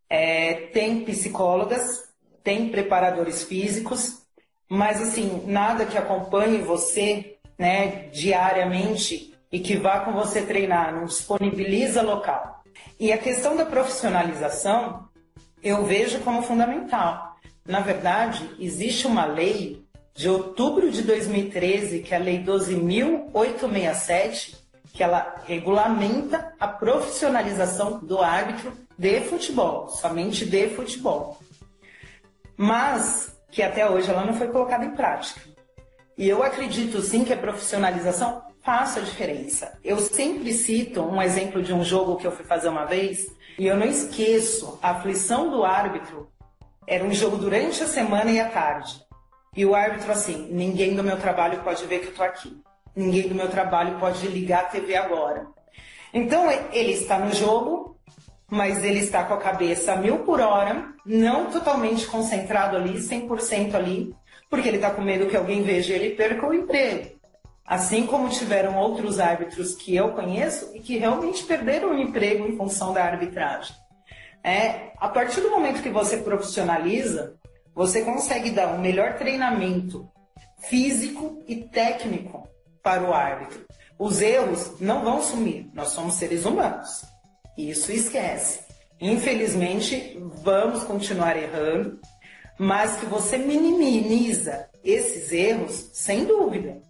é, 0.10 0.54
tem 0.74 1.04
psicólogas, 1.04 2.04
tem 2.44 2.70
preparadores 2.70 3.44
físicos, 3.44 4.24
mas 4.70 5.02
assim, 5.02 5.44
nada 5.46 5.86
que 5.86 5.98
acompanhe 5.98 6.60
você 6.60 7.38
né, 7.58 8.10
diariamente 8.10 9.34
e 9.52 9.60
que 9.60 9.78
vá 9.78 10.00
com 10.00 10.14
você 10.14 10.42
treinar, 10.42 10.94
não 10.94 11.06
disponibiliza 11.06 12.02
local. 12.02 12.63
E 13.00 13.12
a 13.12 13.18
questão 13.18 13.56
da 13.56 13.66
profissionalização 13.66 15.08
eu 15.62 15.86
vejo 15.86 16.20
como 16.20 16.44
fundamental. 16.44 17.38
Na 17.66 17.80
verdade, 17.80 18.50
existe 18.60 19.08
uma 19.08 19.26
lei 19.26 19.84
de 20.14 20.30
outubro 20.30 20.92
de 20.92 21.02
2013, 21.02 22.00
que 22.00 22.14
é 22.14 22.18
a 22.18 22.20
Lei 22.20 22.44
12.867, 22.44 24.56
que 24.94 25.02
ela 25.02 25.42
regulamenta 25.46 26.54
a 26.60 26.68
profissionalização 26.68 28.00
do 28.00 28.22
árbitro 28.22 28.74
de 28.98 29.22
futebol, 29.22 29.88
somente 29.90 30.46
de 30.46 30.68
futebol. 30.70 31.40
Mas 32.56 33.36
que 33.50 33.64
até 33.64 33.90
hoje 33.90 34.10
ela 34.10 34.26
não 34.26 34.34
foi 34.34 34.50
colocada 34.50 34.86
em 34.86 34.92
prática. 34.92 35.42
E 36.16 36.30
eu 36.30 36.44
acredito 36.44 37.02
sim 37.02 37.24
que 37.24 37.34
a 37.34 37.38
profissionalização 37.38 38.44
faça 38.64 39.00
a 39.00 39.04
diferença. 39.04 39.78
Eu 39.84 39.98
sempre 40.00 40.54
cito 40.54 41.02
um 41.02 41.22
exemplo 41.22 41.62
de 41.62 41.74
um 41.74 41.84
jogo 41.84 42.16
que 42.16 42.26
eu 42.26 42.32
fui 42.32 42.46
fazer 42.46 42.70
uma 42.70 42.86
vez, 42.86 43.28
e 43.60 43.68
eu 43.68 43.76
não 43.76 43.86
esqueço 43.86 44.80
a 44.82 44.92
aflição 44.92 45.50
do 45.50 45.64
árbitro 45.64 46.32
era 46.88 47.04
um 47.04 47.14
jogo 47.14 47.38
durante 47.38 47.84
a 47.84 47.88
semana 47.88 48.32
e 48.32 48.40
à 48.40 48.50
tarde. 48.50 49.02
E 49.56 49.66
o 49.66 49.76
árbitro 49.76 50.12
assim, 50.12 50.48
ninguém 50.52 50.96
do 50.96 51.04
meu 51.04 51.18
trabalho 51.18 51.62
pode 51.64 51.86
ver 51.86 52.00
que 52.00 52.08
eu 52.08 52.16
tô 52.16 52.24
aqui. 52.24 52.62
Ninguém 52.96 53.28
do 53.28 53.36
meu 53.36 53.50
trabalho 53.50 53.98
pode 54.00 54.26
ligar 54.28 54.62
a 54.62 54.68
TV 54.68 54.96
agora. 54.96 55.48
Então 56.14 56.50
ele 56.72 56.92
está 56.92 57.18
no 57.20 57.34
jogo, 57.34 57.98
mas 58.50 58.84
ele 58.84 59.00
está 59.00 59.24
com 59.24 59.34
a 59.34 59.40
cabeça 59.40 59.96
mil 59.96 60.20
por 60.20 60.42
hora, 60.42 60.94
não 61.06 61.50
totalmente 61.52 62.06
concentrado 62.08 62.76
ali, 62.76 63.00
100% 63.00 63.76
ali, 63.76 64.14
porque 64.50 64.68
ele 64.68 64.78
está 64.78 64.92
com 64.92 65.02
medo 65.02 65.28
que 65.28 65.38
alguém 65.38 65.64
veja 65.64 65.94
ele 65.94 66.08
e 66.08 66.16
perca 66.16 66.46
o 66.46 66.54
emprego. 66.54 67.23
Assim 67.66 68.06
como 68.06 68.30
tiveram 68.30 68.78
outros 68.78 69.20
árbitros 69.20 69.76
que 69.76 69.96
eu 69.96 70.12
conheço 70.12 70.72
e 70.76 70.80
que 70.80 70.98
realmente 70.98 71.44
perderam 71.44 71.92
o 71.92 72.00
emprego 72.00 72.46
em 72.46 72.58
função 72.58 72.94
da 72.94 73.04
arbitragem. 73.04 73.76
É, 74.44 74.92
a 74.98 75.08
partir 75.08 75.40
do 75.40 75.50
momento 75.50 75.82
que 75.82 75.90
você 75.90 76.18
profissionaliza, 76.18 77.36
você 77.74 78.02
consegue 78.02 78.52
dar 78.52 78.68
um 78.68 78.82
melhor 78.82 79.16
treinamento 79.16 80.10
físico 80.60 81.42
e 81.48 81.56
técnico 81.56 82.48
para 82.84 83.04
o 83.04 83.14
árbitro. 83.14 83.66
Os 83.98 84.22
erros 84.22 84.80
não 84.82 85.04
vão 85.04 85.22
sumir, 85.22 85.70
nós 85.74 85.90
somos 85.90 86.16
seres 86.16 86.46
humanos. 86.46 87.06
Isso 87.58 87.92
esquece. 87.92 88.60
Infelizmente, 89.00 90.18
vamos 90.44 90.84
continuar 90.84 91.38
errando, 91.38 92.00
mas 92.58 92.98
que 92.98 93.06
você 93.06 93.38
minimiza 93.38 94.68
esses 94.84 95.32
erros, 95.32 95.90
sem 95.94 96.26
dúvida. 96.26 96.82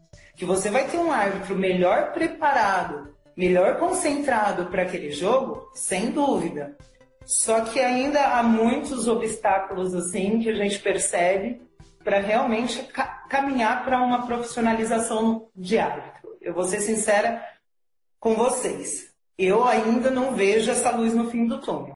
Que 0.44 0.48
você 0.48 0.70
vai 0.70 0.86
ter 0.90 0.98
um 0.98 1.10
árbitro 1.10 1.56
melhor 1.56 2.12
preparado, 2.12 3.16
melhor 3.34 3.78
concentrado 3.78 4.66
para 4.66 4.82
aquele 4.82 5.10
jogo, 5.10 5.72
sem 5.74 6.12
dúvida. 6.12 6.78
Só 7.26 7.62
que 7.62 7.80
ainda 7.80 8.20
há 8.22 8.44
muitos 8.44 9.08
obstáculos 9.08 9.96
assim 9.96 10.42
que 10.42 10.50
a 10.50 10.54
gente 10.54 10.80
percebe 10.80 11.62
para 12.04 12.20
realmente 12.20 12.84
ca 12.92 13.24
caminhar 13.30 13.86
para 13.86 14.04
uma 14.04 14.28
profissionalização 14.28 15.48
de 15.56 15.80
árbitro. 15.80 16.36
Eu 16.42 16.54
vou 16.54 16.66
ser 16.66 16.82
sincera 16.82 17.42
com 18.20 18.36
vocês. 18.36 19.14
Eu 19.38 19.64
ainda 19.64 20.12
não 20.12 20.36
vejo 20.36 20.70
essa 20.70 20.92
luz 20.92 21.14
no 21.14 21.32
fim 21.32 21.48
do 21.48 21.62
túnel. 21.62 21.94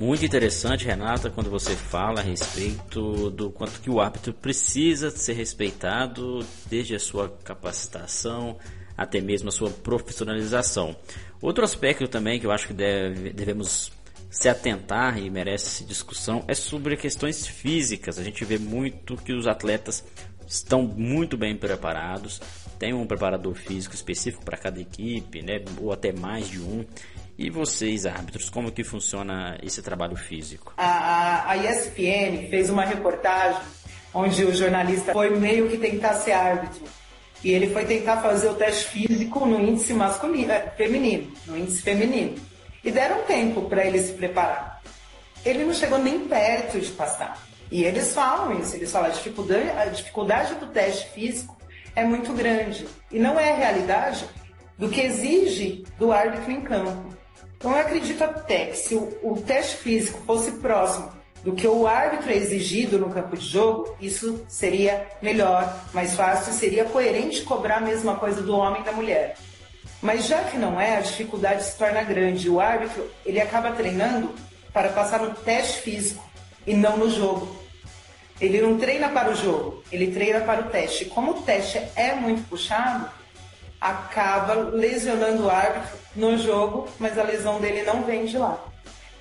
Muito 0.00 0.24
interessante, 0.24 0.86
Renata, 0.86 1.28
quando 1.28 1.50
você 1.50 1.76
fala 1.76 2.20
a 2.20 2.22
respeito 2.22 3.28
do 3.28 3.50
quanto 3.50 3.78
que 3.82 3.90
o 3.90 4.00
árbitro 4.00 4.32
precisa 4.32 5.10
ser 5.10 5.34
respeitado 5.34 6.40
desde 6.70 6.94
a 6.94 6.98
sua 6.98 7.28
capacitação 7.44 8.56
até 8.96 9.20
mesmo 9.20 9.50
a 9.50 9.52
sua 9.52 9.68
profissionalização. 9.68 10.96
Outro 11.42 11.64
aspecto 11.64 12.08
também 12.08 12.40
que 12.40 12.46
eu 12.46 12.50
acho 12.50 12.66
que 12.66 12.72
deve, 12.72 13.30
devemos 13.34 13.92
se 14.30 14.48
atentar 14.48 15.18
e 15.18 15.28
merece 15.28 15.84
discussão 15.84 16.44
é 16.48 16.54
sobre 16.54 16.96
questões 16.96 17.46
físicas. 17.46 18.18
A 18.18 18.22
gente 18.22 18.42
vê 18.42 18.58
muito 18.58 19.16
que 19.16 19.34
os 19.34 19.46
atletas 19.46 20.02
estão 20.46 20.82
muito 20.82 21.36
bem 21.36 21.54
preparados, 21.54 22.40
tem 22.78 22.94
um 22.94 23.06
preparador 23.06 23.54
físico 23.54 23.94
específico 23.94 24.44
para 24.44 24.56
cada 24.56 24.80
equipe, 24.80 25.42
né? 25.42 25.62
Ou 25.78 25.92
até 25.92 26.10
mais 26.10 26.48
de 26.48 26.58
um. 26.58 26.86
E 27.40 27.48
vocês, 27.48 28.04
árbitros, 28.04 28.50
como 28.50 28.70
que 28.70 28.84
funciona 28.84 29.56
esse 29.62 29.80
trabalho 29.80 30.14
físico? 30.14 30.74
A, 30.76 31.50
a, 31.50 31.56
ESPN 31.56 32.50
fez 32.50 32.68
uma 32.68 32.84
reportagem 32.84 33.62
onde 34.12 34.44
o 34.44 34.54
jornalista 34.54 35.14
foi 35.14 35.30
meio 35.30 35.66
que 35.70 35.78
tentar 35.78 36.12
ser 36.16 36.32
árbitro. 36.32 36.82
E 37.42 37.50
ele 37.50 37.70
foi 37.70 37.86
tentar 37.86 38.18
fazer 38.18 38.50
o 38.50 38.54
teste 38.56 38.88
físico 38.88 39.46
no 39.46 39.58
índice 39.58 39.94
masculino, 39.94 40.52
é, 40.52 40.68
feminino, 40.76 41.32
no 41.46 41.56
índice 41.56 41.80
feminino. 41.80 42.36
E 42.84 42.92
deram 42.92 43.22
tempo 43.22 43.62
para 43.70 43.86
ele 43.86 44.00
se 44.00 44.12
preparar. 44.12 44.82
Ele 45.42 45.64
não 45.64 45.72
chegou 45.72 45.98
nem 45.98 46.28
perto 46.28 46.78
de 46.78 46.90
passar. 46.90 47.42
E 47.72 47.84
eles 47.84 48.12
falam 48.12 48.60
isso, 48.60 48.76
eles 48.76 48.92
falam 48.92 49.08
a 49.08 49.12
dificuldade, 49.14 49.70
a 49.70 49.86
dificuldade 49.86 50.56
do 50.56 50.66
teste 50.66 51.08
físico 51.14 51.56
é 51.96 52.04
muito 52.04 52.34
grande. 52.34 52.86
E 53.10 53.18
não 53.18 53.40
é 53.40 53.52
a 53.52 53.56
realidade 53.56 54.26
do 54.76 54.90
que 54.90 55.00
exige 55.00 55.86
do 55.98 56.12
árbitro 56.12 56.52
em 56.52 56.60
campo. 56.60 57.09
Então 57.60 57.72
eu 57.72 57.78
acredito 57.78 58.24
até 58.24 58.66
que 58.66 58.76
se 58.78 58.94
o, 58.94 59.18
o 59.22 59.42
teste 59.42 59.76
físico 59.76 60.18
fosse 60.26 60.52
próximo 60.52 61.12
do 61.44 61.52
que 61.52 61.68
o 61.68 61.86
árbitro 61.86 62.30
é 62.30 62.36
exigido 62.36 62.98
no 62.98 63.10
campo 63.10 63.36
de 63.36 63.46
jogo, 63.46 63.94
isso 64.00 64.42
seria 64.48 65.06
melhor, 65.20 65.78
mais 65.92 66.14
fácil, 66.14 66.54
seria 66.54 66.86
coerente 66.86 67.42
cobrar 67.42 67.76
a 67.76 67.80
mesma 67.80 68.16
coisa 68.16 68.40
do 68.40 68.56
homem 68.56 68.80
e 68.80 68.84
da 68.84 68.92
mulher. 68.92 69.36
Mas 70.00 70.26
já 70.26 70.42
que 70.44 70.56
não 70.56 70.80
é, 70.80 70.96
a 70.96 71.00
dificuldade 71.02 71.62
se 71.62 71.76
torna 71.76 72.02
grande. 72.02 72.48
O 72.48 72.60
árbitro, 72.60 73.06
ele 73.26 73.38
acaba 73.38 73.72
treinando 73.72 74.34
para 74.72 74.88
passar 74.88 75.20
no 75.20 75.34
teste 75.34 75.82
físico 75.82 76.24
e 76.66 76.72
não 76.72 76.96
no 76.96 77.10
jogo. 77.10 77.60
Ele 78.40 78.62
não 78.62 78.78
treina 78.78 79.10
para 79.10 79.30
o 79.30 79.34
jogo, 79.34 79.84
ele 79.92 80.10
treina 80.10 80.40
para 80.40 80.62
o 80.62 80.70
teste. 80.70 81.04
Como 81.04 81.32
o 81.32 81.42
teste 81.42 81.78
é 81.94 82.14
muito 82.14 82.48
puxado, 82.48 83.10
acaba 83.80 84.54
lesionando 84.54 85.44
o 85.44 85.50
árbitro 85.50 85.98
no 86.14 86.36
jogo, 86.36 86.88
mas 86.98 87.18
a 87.18 87.22
lesão 87.22 87.60
dele 87.60 87.82
não 87.82 88.02
vem 88.02 88.26
de 88.26 88.36
lá. 88.36 88.62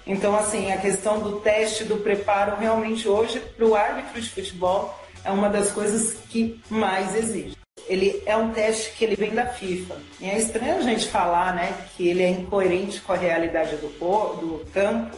Então, 0.05 0.35
assim, 0.35 0.71
a 0.71 0.77
questão 0.77 1.19
do 1.19 1.39
teste, 1.39 1.83
do 1.83 1.97
preparo, 1.97 2.57
realmente 2.57 3.07
hoje, 3.07 3.39
para 3.39 3.65
o 3.65 3.75
árbitro 3.75 4.19
de 4.19 4.29
futebol, 4.29 4.99
é 5.23 5.31
uma 5.31 5.49
das 5.49 5.71
coisas 5.71 6.13
que 6.29 6.59
mais 6.69 7.15
exige. 7.15 7.55
Ele 7.87 8.21
é 8.25 8.35
um 8.35 8.51
teste 8.51 8.91
que 8.93 9.05
ele 9.05 9.15
vem 9.15 9.33
da 9.33 9.45
FIFA. 9.45 9.95
E 10.19 10.27
é 10.27 10.37
estranho 10.37 10.77
a 10.77 10.81
gente 10.81 11.07
falar, 11.07 11.53
né, 11.53 11.73
que 11.95 12.07
ele 12.07 12.23
é 12.23 12.29
incoerente 12.29 13.01
com 13.01 13.13
a 13.13 13.17
realidade 13.17 13.75
do, 13.77 13.87
do 13.87 14.65
campo, 14.73 15.15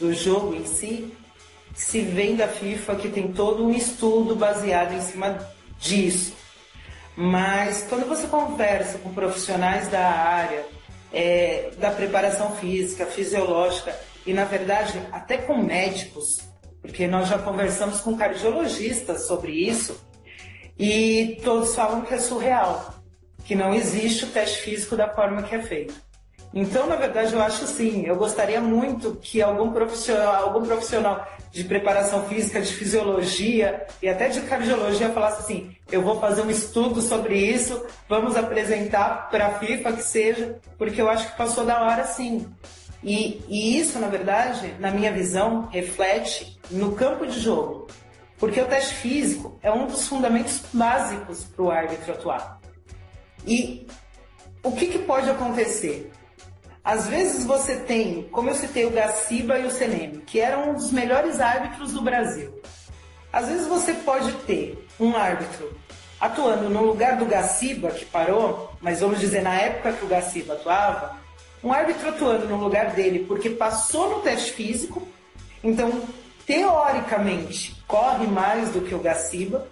do 0.00 0.12
jogo 0.12 0.54
em 0.54 0.66
si, 0.66 1.12
se 1.74 2.00
vem 2.00 2.36
da 2.36 2.48
FIFA, 2.48 2.96
que 2.96 3.08
tem 3.08 3.32
todo 3.32 3.64
um 3.64 3.70
estudo 3.70 4.34
baseado 4.34 4.94
em 4.94 5.00
cima 5.00 5.38
disso. 5.78 6.33
Mas 7.16 7.86
quando 7.88 8.08
você 8.08 8.26
conversa 8.26 8.98
com 8.98 9.14
profissionais 9.14 9.88
da 9.88 10.04
área, 10.04 10.64
é, 11.12 11.70
da 11.78 11.90
preparação 11.90 12.56
física, 12.56 13.06
fisiológica, 13.06 13.96
e 14.26 14.32
na 14.32 14.44
verdade 14.44 15.00
até 15.12 15.38
com 15.38 15.56
médicos, 15.56 16.40
porque 16.82 17.06
nós 17.06 17.28
já 17.28 17.38
conversamos 17.38 18.00
com 18.00 18.16
cardiologistas 18.16 19.26
sobre 19.26 19.52
isso, 19.52 20.00
e 20.78 21.40
todos 21.44 21.74
falam 21.74 22.02
que 22.02 22.14
é 22.14 22.18
surreal, 22.18 22.94
que 23.44 23.54
não 23.54 23.72
existe 23.72 24.24
o 24.24 24.28
teste 24.28 24.58
físico 24.58 24.96
da 24.96 25.08
forma 25.08 25.42
que 25.42 25.54
é 25.54 25.62
feito. 25.62 25.94
Então, 26.54 26.86
na 26.86 26.94
verdade, 26.94 27.34
eu 27.34 27.42
acho 27.42 27.66
sim. 27.66 28.04
Eu 28.06 28.14
gostaria 28.14 28.60
muito 28.60 29.16
que 29.16 29.42
algum 29.42 29.72
profissional, 29.72 30.44
algum 30.44 30.64
profissional 30.64 31.26
de 31.50 31.64
preparação 31.64 32.28
física, 32.28 32.60
de 32.60 32.72
fisiologia 32.72 33.84
e 34.00 34.08
até 34.08 34.28
de 34.28 34.40
cardiologia 34.42 35.10
falasse 35.10 35.42
assim: 35.42 35.76
eu 35.90 36.00
vou 36.00 36.20
fazer 36.20 36.42
um 36.42 36.50
estudo 36.50 37.02
sobre 37.02 37.36
isso, 37.36 37.84
vamos 38.08 38.36
apresentar 38.36 39.28
para 39.30 39.48
a 39.48 39.58
FIFA 39.58 39.94
que 39.94 40.02
seja, 40.04 40.56
porque 40.78 41.02
eu 41.02 41.10
acho 41.10 41.28
que 41.28 41.36
passou 41.36 41.64
da 41.64 41.82
hora 41.82 42.04
sim. 42.04 42.46
E, 43.02 43.42
e 43.48 43.78
isso, 43.78 43.98
na 43.98 44.06
verdade, 44.06 44.76
na 44.78 44.92
minha 44.92 45.12
visão, 45.12 45.68
reflete 45.72 46.58
no 46.70 46.92
campo 46.92 47.26
de 47.26 47.38
jogo. 47.40 47.88
Porque 48.38 48.60
o 48.60 48.66
teste 48.66 48.94
físico 48.94 49.58
é 49.60 49.72
um 49.72 49.86
dos 49.86 50.06
fundamentos 50.06 50.62
básicos 50.72 51.44
para 51.44 51.64
o 51.64 51.70
árbitro 51.70 52.12
atuar. 52.12 52.60
E 53.46 53.86
o 54.62 54.72
que, 54.72 54.86
que 54.86 54.98
pode 55.00 55.28
acontecer? 55.28 56.10
Às 56.84 57.08
vezes 57.08 57.46
você 57.46 57.76
tem, 57.76 58.24
como 58.24 58.50
eu 58.50 58.54
citei, 58.54 58.84
o 58.84 58.90
Gaciba 58.90 59.58
e 59.58 59.64
o 59.64 59.70
Seneme, 59.70 60.18
que 60.18 60.38
eram 60.38 60.70
um 60.70 60.74
dos 60.74 60.92
melhores 60.92 61.40
árbitros 61.40 61.94
do 61.94 62.02
Brasil. 62.02 62.52
Às 63.32 63.48
vezes 63.48 63.66
você 63.66 63.94
pode 63.94 64.30
ter 64.46 64.86
um 65.00 65.16
árbitro 65.16 65.74
atuando 66.20 66.68
no 66.68 66.84
lugar 66.84 67.16
do 67.16 67.24
Gaciba, 67.24 67.90
que 67.90 68.04
parou, 68.04 68.70
mas 68.82 69.00
vamos 69.00 69.18
dizer, 69.18 69.42
na 69.42 69.54
época 69.54 69.94
que 69.94 70.04
o 70.04 70.08
Gaciba 70.08 70.52
atuava, 70.52 71.16
um 71.62 71.72
árbitro 71.72 72.10
atuando 72.10 72.46
no 72.46 72.56
lugar 72.58 72.90
dele 72.90 73.24
porque 73.26 73.48
passou 73.48 74.10
no 74.10 74.20
teste 74.20 74.52
físico, 74.52 75.08
então, 75.62 76.02
teoricamente, 76.46 77.82
corre 77.88 78.26
mais 78.26 78.68
do 78.68 78.82
que 78.82 78.94
o 78.94 78.98
Gaciba, 78.98 79.66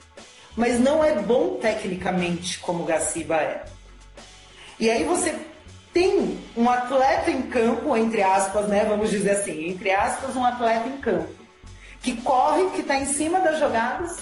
mas 0.56 0.80
não 0.80 1.04
é 1.04 1.14
bom 1.20 1.58
tecnicamente 1.60 2.58
como 2.58 2.84
o 2.84 2.86
Gaciba 2.86 3.36
é. 3.36 3.64
E 4.80 4.90
aí 4.90 5.04
você 5.04 5.51
tem 5.92 6.38
um 6.56 6.70
atleta 6.70 7.30
em 7.30 7.42
campo, 7.42 7.96
entre 7.96 8.22
aspas, 8.22 8.66
né? 8.68 8.84
Vamos 8.88 9.10
dizer 9.10 9.32
assim, 9.32 9.68
entre 9.68 9.90
aspas, 9.90 10.34
um 10.34 10.44
atleta 10.44 10.88
em 10.88 10.96
campo. 10.98 11.28
Que 12.02 12.16
corre, 12.22 12.70
que 12.70 12.80
está 12.80 12.96
em 12.96 13.06
cima 13.06 13.40
das 13.40 13.58
jogadas, 13.58 14.18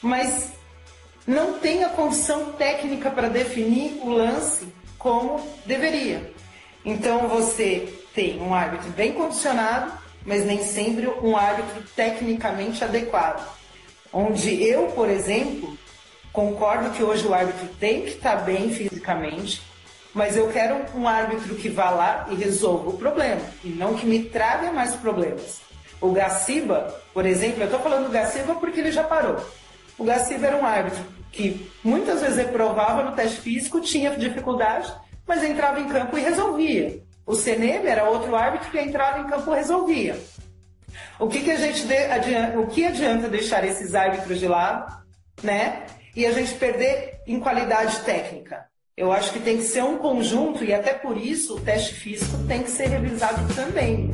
mas 0.00 0.52
não 1.26 1.58
tem 1.58 1.84
a 1.84 1.90
condição 1.90 2.52
técnica 2.52 3.10
para 3.10 3.28
definir 3.28 4.00
o 4.02 4.10
lance 4.10 4.66
como 4.98 5.40
deveria. 5.66 6.32
Então 6.84 7.28
você 7.28 7.92
tem 8.14 8.40
um 8.40 8.54
árbitro 8.54 8.90
bem 8.90 9.12
condicionado, 9.12 9.92
mas 10.24 10.44
nem 10.44 10.64
sempre 10.64 11.08
um 11.22 11.36
árbitro 11.36 11.82
tecnicamente 11.94 12.82
adequado. 12.82 13.46
Onde 14.12 14.62
eu, 14.62 14.88
por 14.88 15.08
exemplo, 15.08 15.76
concordo 16.32 16.90
que 16.90 17.02
hoje 17.02 17.26
o 17.26 17.34
árbitro 17.34 17.68
tem 17.78 18.02
que 18.02 18.10
estar 18.10 18.38
tá 18.38 18.42
bem 18.42 18.70
fisicamente, 18.70 19.62
mas 20.14 20.36
eu 20.36 20.48
quero 20.48 20.84
um 20.94 21.08
árbitro 21.08 21.54
que 21.54 21.68
vá 21.68 21.90
lá 21.90 22.26
e 22.30 22.34
resolva 22.34 22.90
o 22.90 22.98
problema, 22.98 23.40
e 23.64 23.68
não 23.68 23.94
que 23.94 24.06
me 24.06 24.24
traga 24.24 24.72
mais 24.72 24.94
problemas. 24.96 25.60
O 26.00 26.10
Gaciba, 26.12 27.00
por 27.14 27.24
exemplo, 27.24 27.62
eu 27.62 27.66
estou 27.66 27.80
falando 27.80 28.06
do 28.06 28.12
Gaciba 28.12 28.54
porque 28.56 28.80
ele 28.80 28.90
já 28.90 29.04
parou. 29.04 29.36
O 29.96 30.04
Gaciba 30.04 30.48
era 30.48 30.56
um 30.56 30.66
árbitro 30.66 31.04
que 31.30 31.70
muitas 31.82 32.20
vezes 32.20 32.36
reprovava 32.36 33.02
no 33.02 33.16
teste 33.16 33.40
físico, 33.40 33.80
tinha 33.80 34.10
dificuldade, 34.16 34.92
mas 35.26 35.42
entrava 35.42 35.80
em 35.80 35.88
campo 35.88 36.18
e 36.18 36.20
resolvia. 36.20 37.00
O 37.24 37.34
Seneme 37.34 37.86
era 37.86 38.08
outro 38.08 38.34
árbitro 38.34 38.70
que 38.70 38.80
entrava 38.80 39.20
em 39.20 39.26
campo 39.26 39.52
e 39.52 39.56
resolvia. 39.56 40.20
O 41.18 41.28
que, 41.28 41.40
que 41.40 41.50
a 41.50 41.56
gente 41.56 41.86
de, 41.86 41.96
adianta, 41.96 42.58
o 42.58 42.66
que 42.66 42.84
adianta 42.84 43.28
deixar 43.28 43.64
esses 43.64 43.94
árbitros 43.94 44.38
de 44.38 44.48
lado, 44.48 44.92
né? 45.42 45.86
E 46.14 46.26
a 46.26 46.32
gente 46.32 46.54
perder 46.54 47.20
em 47.26 47.40
qualidade 47.40 48.00
técnica? 48.00 48.66
Eu 48.94 49.10
acho 49.10 49.32
que 49.32 49.40
tem 49.40 49.56
que 49.56 49.62
ser 49.62 49.82
um 49.82 49.96
conjunto 49.96 50.62
e 50.62 50.74
até 50.74 50.92
por 50.92 51.16
isso 51.16 51.56
o 51.56 51.60
teste 51.60 51.94
físico 51.94 52.36
tem 52.46 52.62
que 52.62 52.70
ser 52.70 52.88
revisado 52.88 53.54
também. 53.54 54.10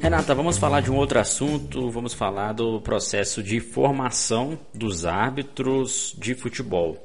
Renata, 0.00 0.34
vamos 0.34 0.58
falar 0.58 0.80
de 0.80 0.90
um 0.90 0.96
outro 0.96 1.20
assunto, 1.20 1.88
vamos 1.88 2.12
falar 2.12 2.54
do 2.54 2.80
processo 2.80 3.40
de 3.40 3.60
formação 3.60 4.58
dos 4.74 5.06
árbitros 5.06 6.12
de 6.18 6.34
futebol. 6.34 7.00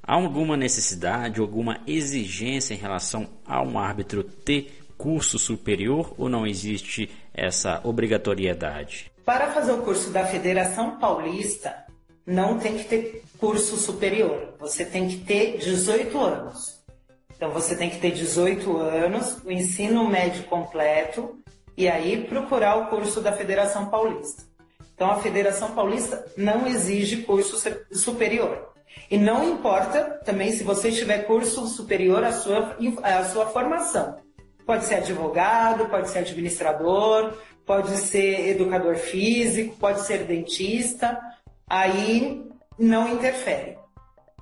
Há 0.00 0.14
alguma 0.14 0.56
necessidade, 0.56 1.40
alguma 1.40 1.80
exigência 1.88 2.72
em 2.72 2.78
relação 2.78 3.28
a 3.44 3.60
um 3.62 3.80
árbitro 3.80 4.22
ter 4.22 4.84
curso 4.96 5.40
superior 5.40 6.14
ou 6.16 6.28
não 6.28 6.46
existe 6.46 7.10
essa 7.34 7.80
obrigatoriedade? 7.82 9.09
Para 9.24 9.52
fazer 9.52 9.72
o 9.72 9.82
curso 9.82 10.10
da 10.10 10.26
Federação 10.26 10.98
Paulista, 10.98 11.84
não 12.26 12.58
tem 12.58 12.78
que 12.78 12.84
ter 12.84 13.22
curso 13.38 13.76
superior. 13.76 14.54
Você 14.58 14.84
tem 14.84 15.08
que 15.08 15.18
ter 15.18 15.58
18 15.58 16.18
anos. 16.18 16.80
Então 17.36 17.50
você 17.50 17.74
tem 17.74 17.88
que 17.88 17.98
ter 17.98 18.10
18 18.10 18.76
anos, 18.76 19.38
o 19.44 19.50
ensino 19.50 20.06
médio 20.08 20.44
completo 20.44 21.38
e 21.76 21.88
aí 21.88 22.24
procurar 22.24 22.76
o 22.76 22.86
curso 22.88 23.20
da 23.20 23.32
Federação 23.32 23.86
Paulista. 23.86 24.42
Então 24.94 25.10
a 25.10 25.16
Federação 25.16 25.70
Paulista 25.70 26.22
não 26.36 26.66
exige 26.66 27.22
curso 27.22 27.56
superior. 27.90 28.70
E 29.10 29.16
não 29.16 29.48
importa 29.48 30.20
também 30.24 30.52
se 30.52 30.62
você 30.62 30.92
tiver 30.92 31.20
curso 31.20 31.66
superior 31.66 32.22
à 32.22 32.32
sua, 32.32 32.76
à 33.02 33.24
sua 33.24 33.46
formação. 33.46 34.18
Pode 34.66 34.84
ser 34.84 34.96
advogado, 34.96 35.88
pode 35.88 36.10
ser 36.10 36.18
administrador, 36.18 37.32
pode 37.70 37.96
ser 37.98 38.48
educador 38.48 38.96
físico, 38.96 39.76
pode 39.76 40.00
ser 40.00 40.24
dentista, 40.24 41.20
aí 41.68 42.44
não 42.76 43.12
interfere. 43.14 43.78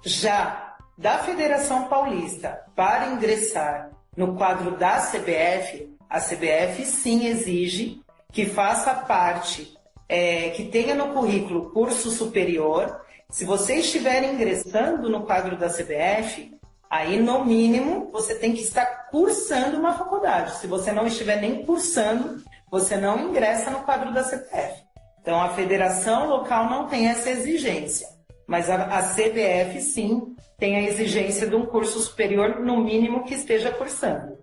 Já 0.03 0.79
da 0.97 1.19
Federação 1.19 1.88
Paulista 1.88 2.64
para 2.75 3.09
ingressar 3.09 3.91
no 4.17 4.35
quadro 4.35 4.79
da 4.79 4.97
CBF, 5.01 5.95
a 6.09 6.19
CBF 6.19 6.87
sim 6.87 7.27
exige 7.27 8.01
que 8.33 8.47
faça 8.47 8.95
parte 8.95 9.77
é, 10.09 10.49
que 10.49 10.64
tenha 10.64 10.95
no 10.95 11.12
currículo 11.12 11.71
curso 11.71 12.11
superior. 12.11 12.99
Se 13.29 13.45
você 13.45 13.75
estiver 13.75 14.25
ingressando 14.25 15.11
no 15.11 15.27
quadro 15.27 15.55
da 15.55 15.69
CBF, 15.69 16.59
aí 16.88 17.21
no 17.21 17.45
mínimo 17.45 18.09
você 18.11 18.35
tem 18.35 18.55
que 18.55 18.62
estar 18.62 18.87
cursando 19.11 19.77
uma 19.77 19.93
faculdade. 19.93 20.57
Se 20.57 20.67
você 20.67 20.91
não 20.93 21.07
estiver 21.07 21.43
nem 21.43 21.62
cursando, 21.67 22.43
você 22.71 22.97
não 22.97 23.29
ingressa 23.29 23.71
no 23.71 23.81
quadro 23.81 24.13
da 24.13 24.23
CBF. 24.23 24.83
Então 25.21 25.41
a 25.41 25.51
federação 25.51 26.29
local 26.29 26.69
não 26.69 26.87
tem 26.87 27.09
essa 27.09 27.31
exigência, 27.31 28.09
mas 28.47 28.71
a, 28.71 28.85
a 28.85 29.03
CBF 29.03 29.81
sim 29.81 30.37
tem 30.59 30.77
a 30.77 30.83
exigência 30.83 31.47
de 31.47 31.55
um 31.55 31.67
curso 31.67 32.01
superior, 32.01 32.61
no 32.61 32.83
mínimo 32.83 33.25
que 33.25 33.35
esteja 33.35 33.71
cursando. 33.71 34.39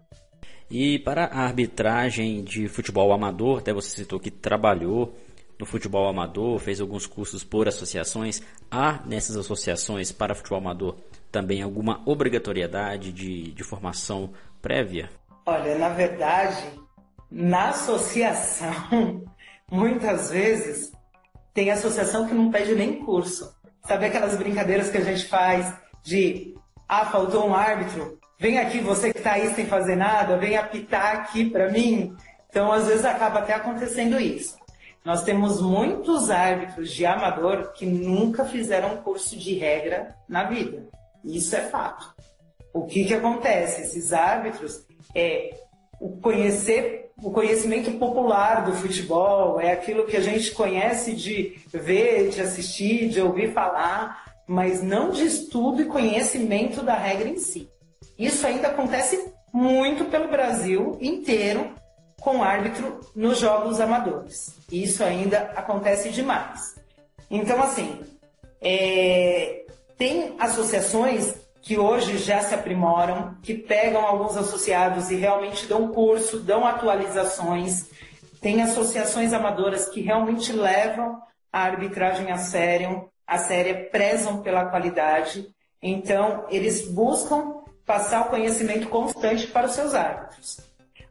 E 0.70 1.00
para 1.00 1.26
a 1.26 1.42
arbitragem 1.42 2.44
de 2.44 2.68
futebol 2.68 3.14
amador, 3.14 3.60
até 3.60 3.72
você 3.72 3.90
citou 3.90 4.20
que 4.20 4.32
trabalhou 4.32 5.16
no 5.60 5.66
futebol 5.66 6.08
amador, 6.08 6.60
fez 6.60 6.82
alguns 6.82 7.06
cursos 7.06 7.44
por 7.44 7.68
associações. 7.68 8.42
Há 8.70 9.04
nessas 9.06 9.38
associações 9.38 10.12
para 10.12 10.36
futebol 10.36 10.60
amador 10.60 10.98
também 11.32 11.62
alguma 11.62 12.02
obrigatoriedade 12.06 13.12
de, 13.12 13.52
de 13.52 13.64
formação 13.64 14.32
prévia? 14.62 15.10
Olha, 15.46 15.78
na 15.78 15.90
verdade, 15.90 16.64
na 17.38 17.72
associação, 17.72 19.26
muitas 19.70 20.32
vezes, 20.32 20.94
tem 21.54 21.70
associação 21.70 22.26
que 22.26 22.34
não 22.34 22.50
pede 22.50 22.74
nem 22.74 23.04
curso. 23.04 23.54
Sabe 23.86 24.06
aquelas 24.06 24.38
brincadeiras 24.38 24.90
que 24.90 24.98
a 24.98 25.04
gente 25.04 25.26
faz 25.26 25.74
de, 26.02 26.56
ah, 26.88 27.06
faltou 27.08 27.46
um 27.46 27.54
árbitro, 27.54 28.18
vem 28.40 28.58
aqui, 28.58 28.80
você 28.80 29.12
que 29.12 29.18
está 29.18 29.34
aí 29.34 29.54
sem 29.54 29.66
fazer 29.66 29.98
nada, 29.98 30.38
vem 30.38 30.56
apitar 30.56 31.18
aqui 31.18 31.50
para 31.50 31.70
mim. 31.70 32.16
Então, 32.50 32.72
às 32.72 32.88
vezes, 32.88 33.04
acaba 33.04 33.40
até 33.40 33.54
acontecendo 33.54 34.18
isso. 34.18 34.58
Nós 35.04 35.24
temos 35.24 35.62
muitos 35.62 36.30
árbitros 36.32 36.90
de 36.90 37.06
amador 37.06 37.74
que 37.74 37.86
nunca 37.86 38.46
fizeram 38.46 38.98
curso 38.98 39.36
de 39.36 39.56
regra 39.56 40.16
na 40.28 40.46
vida. 40.46 40.88
Isso 41.22 41.54
é 41.54 41.64
fato. 41.64 42.16
O 42.74 42.86
que, 42.86 43.04
que 43.04 43.14
acontece? 43.14 43.82
Esses 43.82 44.14
árbitros 44.14 44.86
é 45.14 45.60
o 46.00 46.16
conhecer 46.22 47.05
o 47.22 47.32
conhecimento 47.32 47.92
popular 47.94 48.66
do 48.66 48.74
futebol, 48.74 49.60
é 49.60 49.72
aquilo 49.72 50.06
que 50.06 50.18
a 50.18 50.22
gente 50.22 50.52
conhece 50.52 51.14
de 51.14 51.58
ver, 51.72 52.30
de 52.30 52.42
assistir, 52.42 53.08
de 53.08 53.22
ouvir 53.22 53.54
falar, 53.54 54.26
mas 54.48 54.84
não 54.84 55.12
de 55.12 55.24
estudo 55.26 55.82
e 55.82 55.86
conhecimento 55.86 56.84
da 56.84 56.96
regra 56.96 57.30
em 57.30 57.38
si. 57.38 57.70
Isso 58.18 58.46
ainda 58.46 58.68
acontece 58.68 59.32
muito 59.54 60.06
pelo 60.06 60.28
Brasil 60.28 60.98
inteiro 61.00 61.74
com 62.20 62.44
árbitro 62.44 63.00
nos 63.16 63.40
jogos 63.40 63.80
amadores. 63.80 64.56
Isso 64.72 65.04
ainda 65.04 65.52
acontece 65.56 66.10
demais. 66.10 66.76
Então, 67.30 67.62
assim, 67.62 68.02
é, 68.62 69.66
tem 69.98 70.36
associações 70.40 71.36
que 71.66 71.80
hoje 71.80 72.20
já 72.20 72.42
se 72.42 72.54
aprimoram, 72.54 73.36
que 73.42 73.56
pegam 73.56 74.06
alguns 74.06 74.38
associados 74.38 75.10
e 75.10 75.16
realmente 75.16 75.66
dão 75.66 75.88
curso, 75.88 76.40
dão 76.40 76.64
atualizações. 76.64 77.90
Tem 78.40 78.62
associações 78.62 79.34
amadoras 79.34 79.90
que 79.90 80.00
realmente 80.00 80.54
levam 80.54 81.20
a 81.52 81.64
arbitragem 81.64 82.32
a 82.32 82.38
sério, 82.38 83.10
a 83.26 83.40
séria, 83.40 83.90
prezam 83.92 84.44
pela 84.44 84.66
qualidade. 84.66 85.48
Então, 85.82 86.46
eles 86.50 86.88
buscam 86.88 87.64
passar 87.84 88.22
o 88.22 88.30
conhecimento 88.30 88.88
constante 88.88 89.48
para 89.48 89.66
os 89.66 89.74
seus 89.74 89.96
árbitros. 89.96 90.60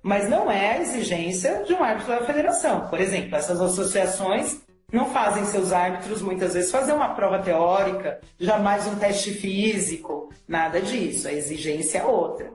Mas 0.00 0.30
não 0.30 0.48
é 0.48 0.74
a 0.74 0.80
exigência 0.80 1.64
de 1.64 1.74
um 1.74 1.82
árbitro 1.82 2.12
da 2.12 2.24
federação. 2.24 2.86
Por 2.86 3.00
exemplo, 3.00 3.34
essas 3.34 3.60
associações 3.60 4.60
não 4.94 5.10
fazem 5.10 5.44
seus 5.44 5.72
árbitros 5.72 6.22
muitas 6.22 6.54
vezes 6.54 6.70
fazer 6.70 6.92
uma 6.92 7.14
prova 7.14 7.40
teórica, 7.40 8.20
jamais 8.38 8.86
um 8.86 8.94
teste 8.94 9.32
físico, 9.32 10.32
nada 10.46 10.80
disso. 10.80 11.26
A 11.26 11.32
exigência 11.32 11.98
é 11.98 12.04
outra. 12.04 12.52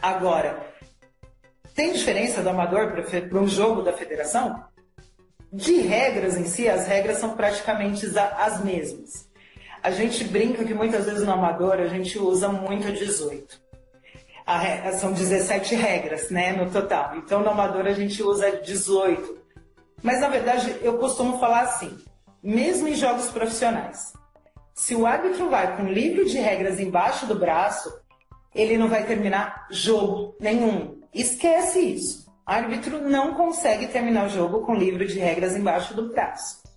Agora, 0.00 0.66
tem 1.74 1.92
diferença 1.92 2.42
do 2.42 2.48
amador 2.48 2.92
para 2.92 3.38
um 3.38 3.46
jogo 3.46 3.82
da 3.82 3.92
federação? 3.92 4.64
De 5.52 5.80
regras 5.80 6.36
em 6.36 6.44
si, 6.44 6.68
as 6.68 6.86
regras 6.86 7.18
são 7.18 7.36
praticamente 7.36 8.06
as 8.16 8.64
mesmas. 8.64 9.28
A 9.82 9.90
gente 9.90 10.24
brinca 10.24 10.64
que 10.64 10.74
muitas 10.74 11.04
vezes 11.04 11.24
no 11.24 11.32
amador 11.32 11.74
a 11.74 11.86
gente 11.86 12.18
usa 12.18 12.48
muito 12.48 12.90
18. 12.90 13.60
A, 14.46 14.92
são 14.92 15.12
17 15.12 15.74
regras, 15.74 16.30
né, 16.30 16.52
no 16.52 16.70
total. 16.70 17.16
Então 17.16 17.42
no 17.42 17.50
amador 17.50 17.86
a 17.86 17.92
gente 17.92 18.22
usa 18.22 18.50
18. 18.50 19.38
Mas 20.02 20.20
na 20.20 20.28
verdade 20.28 20.76
eu 20.82 20.98
costumo 20.98 21.38
falar 21.38 21.62
assim, 21.62 21.96
mesmo 22.42 22.88
em 22.88 22.94
jogos 22.94 23.28
profissionais. 23.30 24.12
Se 24.74 24.94
o 24.94 25.06
árbitro 25.06 25.48
vai 25.50 25.76
com 25.76 25.84
um 25.84 25.92
livro 25.92 26.24
de 26.24 26.38
regras 26.38 26.78
embaixo 26.78 27.26
do 27.26 27.34
braço, 27.34 27.92
ele 28.54 28.78
não 28.78 28.88
vai 28.88 29.04
terminar 29.04 29.66
jogo 29.70 30.36
nenhum. 30.40 31.00
Esquece 31.12 31.80
isso. 31.80 32.28
Árbitro 32.46 33.00
não 33.00 33.34
consegue 33.34 33.88
terminar 33.88 34.26
o 34.26 34.30
jogo 34.30 34.64
com 34.64 34.74
livro 34.74 35.06
de 35.06 35.18
regras 35.18 35.56
embaixo 35.56 35.94
do 35.94 36.08
braço 36.10 36.68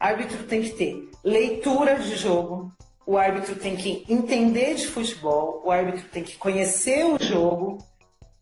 árbitro 0.00 0.44
tem 0.44 0.62
que 0.62 0.70
ter 0.70 1.10
leitura 1.22 1.96
de 1.96 2.16
jogo, 2.16 2.72
o 3.06 3.18
árbitro 3.18 3.54
tem 3.54 3.76
que 3.76 4.06
entender 4.08 4.74
de 4.74 4.86
futebol, 4.86 5.60
o 5.62 5.70
árbitro 5.70 6.08
tem 6.10 6.24
que 6.24 6.38
conhecer 6.38 7.04
o 7.04 7.22
jogo 7.22 7.76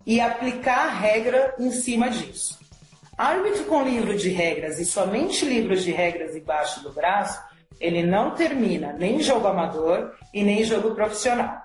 e 0.07 0.21
aplicar 0.21 0.87
a 0.87 0.91
regra 0.91 1.57
em 1.59 1.73
cima 1.73 2.09
disso. 2.09 2.58
Árbitro 3.19 3.65
com 3.65 3.83
livro 3.83 4.17
de 4.17 4.31
regras 4.31 4.79
e 4.79 4.85
somente 4.85 5.45
livros 5.45 5.83
de 5.83 5.91
regras 5.91 6.37
embaixo 6.37 6.83
do 6.83 6.93
braço, 6.93 7.39
ele 7.81 8.03
não 8.03 8.31
termina 8.31 8.93
nem 8.93 9.21
jogo 9.21 9.49
amador 9.49 10.15
e 10.33 10.43
nem 10.45 10.63
jogo 10.63 10.95
profissional. 10.95 11.61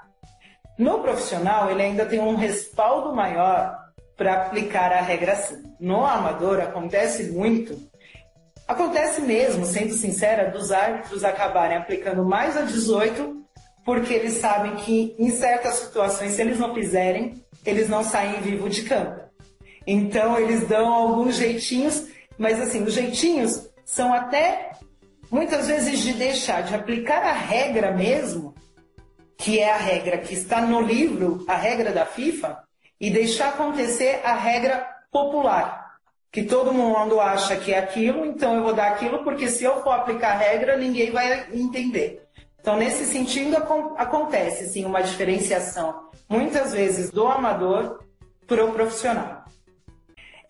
No 0.78 1.00
profissional, 1.00 1.70
ele 1.70 1.84
ainda 1.84 2.06
tem 2.06 2.20
um 2.20 2.36
respaldo 2.36 3.16
maior 3.16 3.78
para 4.18 4.34
aplicar 4.34 4.92
a 4.92 5.02
regra 5.02 5.34
assim. 5.34 5.62
No 5.80 6.04
amador, 6.04 6.60
acontece 6.60 7.32
muito 7.32 7.78
Acontece 8.68 9.22
mesmo, 9.22 9.66
sendo 9.66 9.94
sincera, 9.94 10.50
dos 10.50 10.72
árbitros 10.72 11.24
acabarem 11.24 11.78
aplicando 11.78 12.24
mais 12.24 12.56
a 12.56 12.62
18 12.62 13.44
porque 13.86 14.14
eles 14.14 14.36
sabem 14.36 14.76
que 14.78 15.14
em 15.20 15.30
certas 15.30 15.76
situações, 15.76 16.32
se 16.32 16.42
eles 16.42 16.58
não 16.58 16.74
fizerem, 16.74 17.44
eles 17.66 17.90
não 17.90 18.02
saem 18.02 18.42
vivo 18.42 18.70
de 18.70 18.84
campo. 18.84 19.22
Então 19.86 20.40
eles 20.40 20.68
dão 20.68 20.94
alguns 20.94 21.36
jeitinhos, 21.36 22.08
mas 22.38 22.62
assim, 22.62 22.84
os 22.84 22.94
jeitinhos 22.94 23.70
são 23.84 24.14
até 24.14 24.72
muitas 25.30 25.68
vezes 25.68 26.00
de 26.00 26.14
deixar 26.14 26.62
de 26.62 26.76
aplicar 26.76 27.24
a 27.24 27.34
regra 27.34 27.92
mesmo, 27.92 28.54
que 29.38 29.60
é 29.60 29.72
a 29.72 29.78
regra 29.78 30.18
que 30.18 30.34
está 30.34 30.62
no 30.62 30.82
livro, 30.82 31.44
a 31.48 31.56
regra 31.56 31.92
da 31.92 32.06
FIFA, 32.06 32.64
e 33.00 33.10
deixar 33.10 33.50
acontecer 33.50 34.22
a 34.24 34.34
regra 34.34 34.88
popular 35.12 35.84
que 36.34 36.42
todo 36.42 36.74
mundo 36.74 37.22
acha 37.22 37.56
que 37.56 37.72
é 37.72 37.78
aquilo, 37.78 38.26
então 38.26 38.56
eu 38.56 38.64
vou 38.64 38.74
dar 38.74 38.88
aquilo, 38.88 39.24
porque 39.24 39.48
se 39.48 39.64
eu 39.64 39.84
for 39.84 39.92
aplicar 39.92 40.32
a 40.32 40.38
regra, 40.38 40.76
ninguém 40.76 41.12
vai 41.12 41.46
entender. 41.54 42.28
Então, 42.60 42.76
nesse 42.76 43.06
sentido, 43.06 43.56
acontece 43.56 44.68
sim 44.68 44.84
uma 44.84 45.04
diferenciação, 45.04 46.10
muitas 46.28 46.74
vezes, 46.74 47.12
do 47.12 47.28
amador 47.28 48.00
para 48.48 48.66
o 48.66 48.72
profissional. 48.72 49.43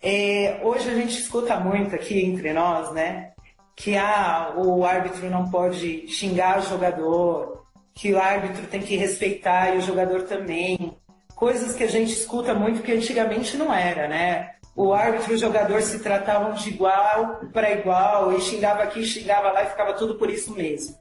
É, 0.03 0.59
hoje 0.61 0.89
a 0.89 0.95
gente 0.95 1.17
escuta 1.17 1.55
muito 1.57 1.95
aqui 1.95 2.23
entre 2.25 2.51
nós, 2.51 2.91
né, 2.91 3.31
que 3.75 3.95
ah, 3.95 4.53
o 4.57 4.85
árbitro 4.85 5.29
não 5.29 5.49
pode 5.49 6.07
xingar 6.09 6.59
o 6.59 6.63
jogador, 6.63 7.65
que 7.93 8.13
o 8.13 8.19
árbitro 8.19 8.67
tem 8.67 8.81
que 8.81 8.97
respeitar 8.97 9.73
e 9.73 9.77
o 9.77 9.81
jogador 9.81 10.23
também. 10.23 10.95
Coisas 11.35 11.75
que 11.75 11.83
a 11.83 11.87
gente 11.87 12.11
escuta 12.11 12.53
muito 12.53 12.83
que 12.83 12.91
antigamente 12.91 13.57
não 13.57 13.73
era, 13.73 14.07
né? 14.07 14.53
o 14.75 14.93
árbitro 14.93 15.33
e 15.33 15.35
o 15.35 15.39
jogador 15.39 15.81
se 15.81 15.99
tratavam 15.99 16.53
de 16.53 16.69
igual 16.69 17.41
para 17.51 17.71
igual, 17.71 18.33
e 18.33 18.41
xingava 18.41 18.83
aqui, 18.83 19.03
xingava 19.05 19.51
lá 19.51 19.63
e 19.63 19.69
ficava 19.69 19.93
tudo 19.93 20.15
por 20.15 20.29
isso 20.29 20.53
mesmo. 20.53 20.95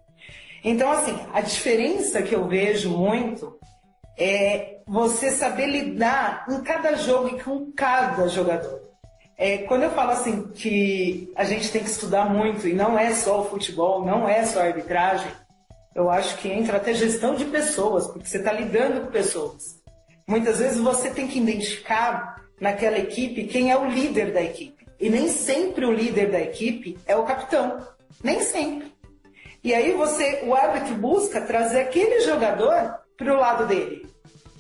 Então, 0.63 0.91
assim, 0.93 1.19
a 1.33 1.41
diferença 1.41 2.23
que 2.23 2.35
eu 2.35 2.47
vejo 2.47 2.91
muito 2.91 3.59
é 4.17 4.81
você 4.87 5.31
saber 5.31 5.67
lidar 5.67 6.45
em 6.49 6.63
cada 6.63 6.95
jogo 6.95 7.37
e 7.37 7.43
com 7.43 7.73
cada 7.73 8.29
jogador. 8.29 8.92
É, 9.37 9.59
quando 9.59 9.85
eu 9.85 9.91
falo 9.91 10.11
assim 10.11 10.49
que 10.49 11.33
a 11.35 11.45
gente 11.45 11.71
tem 11.71 11.83
que 11.83 11.91
estudar 11.91 12.27
muito 12.27 12.69
e 12.69 12.73
não 12.73 12.99
é 12.99 13.15
só 13.15 13.41
o 13.41 13.49
futebol, 13.49 14.05
não 14.05 14.29
é 14.29 14.45
só 14.45 14.61
a 14.61 14.65
arbitragem, 14.65 15.31
eu 15.95 16.11
acho 16.11 16.39
que 16.39 16.49
entra 16.49 16.77
até 16.77 16.95
gestão 16.95 17.35
de 17.35 17.45
pessoas, 17.45 18.07
porque 18.07 18.29
você 18.29 18.39
está 18.39 18.53
lidando 18.53 19.03
com 19.03 19.13
pessoas. 19.13 19.81
Muitas 20.27 20.59
vezes 20.59 20.79
você 20.79 21.11
tem 21.11 21.27
que 21.27 21.39
identificar 21.39 22.43
naquela 22.61 22.99
equipe 22.99 23.45
quem 23.45 23.71
é 23.71 23.77
o 23.77 23.87
líder 23.87 24.33
da 24.33 24.43
equipe. 24.43 24.87
E 24.99 25.11
nem 25.11 25.29
sempre 25.29 25.85
o 25.85 25.93
líder 25.93 26.31
da 26.31 26.41
equipe 26.41 26.97
é 27.07 27.17
o 27.17 27.25
capitão. 27.25 27.87
Nem 28.23 28.41
sempre. 28.41 28.93
E 29.65 29.75
aí 29.75 29.93
você, 29.93 30.43
o 30.45 30.55
árbitro 30.55 30.95
busca 30.95 31.41
trazer 31.41 31.81
aquele 31.81 32.21
jogador 32.21 32.95
para 33.17 33.33
o 33.33 33.39
lado 33.39 33.67
dele, 33.67 34.07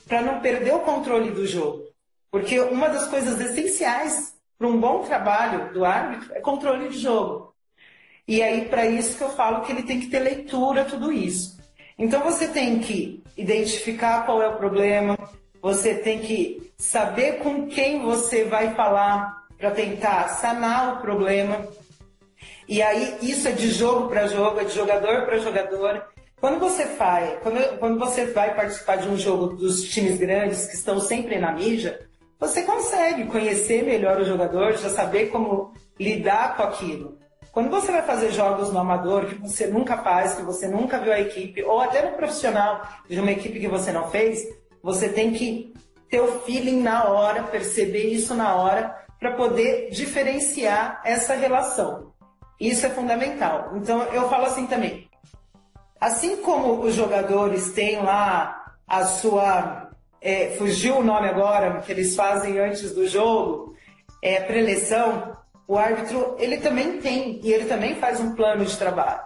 para 0.06 0.20
não 0.20 0.40
perder 0.40 0.74
o 0.74 0.80
controle 0.80 1.30
do 1.30 1.46
jogo. 1.46 1.84
Porque 2.30 2.58
uma 2.60 2.88
das 2.88 3.06
coisas 3.06 3.40
essenciais 3.40 4.31
para 4.62 4.68
um 4.68 4.78
bom 4.78 5.02
trabalho 5.02 5.72
do 5.72 5.84
árbitro 5.84 6.32
é 6.36 6.40
controle 6.40 6.88
de 6.88 6.96
jogo. 6.96 7.52
E 8.28 8.40
aí, 8.40 8.66
para 8.66 8.86
isso 8.86 9.18
que 9.18 9.24
eu 9.24 9.30
falo 9.30 9.62
que 9.62 9.72
ele 9.72 9.82
tem 9.82 9.98
que 9.98 10.06
ter 10.06 10.20
leitura, 10.20 10.84
tudo 10.84 11.10
isso. 11.10 11.58
Então, 11.98 12.20
você 12.20 12.46
tem 12.46 12.78
que 12.78 13.20
identificar 13.36 14.24
qual 14.24 14.40
é 14.40 14.46
o 14.46 14.56
problema, 14.56 15.18
você 15.60 15.96
tem 15.96 16.20
que 16.20 16.72
saber 16.78 17.38
com 17.38 17.66
quem 17.66 18.02
você 18.02 18.44
vai 18.44 18.72
falar 18.76 19.48
para 19.58 19.72
tentar 19.72 20.28
sanar 20.28 20.94
o 20.94 21.00
problema. 21.00 21.66
E 22.68 22.80
aí, 22.80 23.18
isso 23.20 23.48
é 23.48 23.50
de 23.50 23.68
jogo 23.68 24.08
para 24.08 24.28
jogo, 24.28 24.60
é 24.60 24.64
de 24.64 24.76
jogador 24.76 25.22
para 25.22 25.38
jogador. 25.38 26.06
Quando 26.40 26.60
você 26.60 26.86
faz, 26.86 27.40
quando, 27.42 27.78
quando 27.80 27.98
você 27.98 28.26
vai 28.26 28.54
participar 28.54 28.98
de 28.98 29.08
um 29.08 29.18
jogo 29.18 29.56
dos 29.56 29.82
times 29.82 30.18
grandes 30.18 30.68
que 30.68 30.76
estão 30.76 31.00
sempre 31.00 31.36
na 31.40 31.50
mídia, 31.50 32.11
você 32.42 32.64
consegue 32.64 33.26
conhecer 33.26 33.84
melhor 33.84 34.20
o 34.20 34.24
jogador, 34.24 34.72
já 34.72 34.90
saber 34.90 35.26
como 35.26 35.72
lidar 35.96 36.56
com 36.56 36.64
aquilo. 36.64 37.16
Quando 37.52 37.70
você 37.70 37.92
vai 37.92 38.02
fazer 38.02 38.32
jogos 38.32 38.72
no 38.72 38.80
amador 38.80 39.26
que 39.26 39.36
você 39.36 39.68
nunca 39.68 39.98
faz, 39.98 40.34
que 40.34 40.42
você 40.42 40.66
nunca 40.66 40.98
viu 40.98 41.12
a 41.12 41.20
equipe, 41.20 41.62
ou 41.62 41.80
até 41.80 42.04
no 42.04 42.16
profissional 42.16 42.82
de 43.08 43.20
uma 43.20 43.30
equipe 43.30 43.60
que 43.60 43.68
você 43.68 43.92
não 43.92 44.10
fez, 44.10 44.44
você 44.82 45.08
tem 45.08 45.32
que 45.32 45.72
ter 46.10 46.20
o 46.20 46.40
feeling 46.40 46.82
na 46.82 47.04
hora, 47.04 47.44
perceber 47.44 48.06
isso 48.06 48.34
na 48.34 48.56
hora, 48.56 48.92
para 49.20 49.36
poder 49.36 49.90
diferenciar 49.92 51.00
essa 51.04 51.34
relação. 51.34 52.12
Isso 52.58 52.84
é 52.84 52.90
fundamental. 52.90 53.70
Então 53.76 54.02
eu 54.06 54.28
falo 54.28 54.46
assim 54.46 54.66
também. 54.66 55.08
Assim 56.00 56.38
como 56.38 56.80
os 56.80 56.96
jogadores 56.96 57.70
têm 57.70 58.02
lá 58.02 58.74
a 58.84 59.04
sua 59.04 59.91
é, 60.22 60.50
fugiu 60.56 60.98
o 60.98 61.04
nome 61.04 61.28
agora, 61.28 61.80
que 61.80 61.90
eles 61.90 62.14
fazem 62.14 62.58
antes 62.60 62.94
do 62.94 63.06
jogo, 63.08 63.74
é, 64.22 64.40
preleção, 64.40 65.36
o 65.66 65.76
árbitro, 65.76 66.36
ele 66.38 66.58
também 66.58 67.00
tem, 67.00 67.40
e 67.42 67.52
ele 67.52 67.64
também 67.64 67.96
faz 67.96 68.20
um 68.20 68.34
plano 68.34 68.64
de 68.64 68.76
trabalho. 68.76 69.20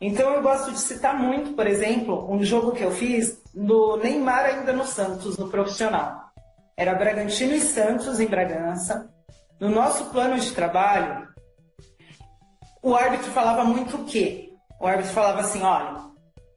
Então 0.00 0.30
eu 0.34 0.42
gosto 0.42 0.72
de 0.72 0.80
citar 0.80 1.16
muito, 1.16 1.52
por 1.52 1.66
exemplo, 1.66 2.28
um 2.28 2.42
jogo 2.42 2.72
que 2.72 2.82
eu 2.82 2.90
fiz 2.90 3.40
no 3.54 3.96
Neymar 3.96 4.46
ainda 4.46 4.72
no 4.72 4.84
Santos, 4.84 5.38
no 5.38 5.48
profissional. 5.48 6.32
Era 6.76 6.94
Bragantino 6.94 7.54
e 7.54 7.60
Santos 7.60 8.18
em 8.18 8.26
Bragança. 8.26 9.08
No 9.60 9.68
nosso 9.68 10.06
plano 10.06 10.40
de 10.40 10.50
trabalho, 10.52 11.28
o 12.82 12.96
árbitro 12.96 13.30
falava 13.30 13.62
muito 13.62 13.96
o 13.96 14.04
quê? 14.04 14.50
O 14.80 14.86
árbitro 14.88 15.12
falava 15.12 15.42
assim, 15.42 15.62
olha, 15.62 16.00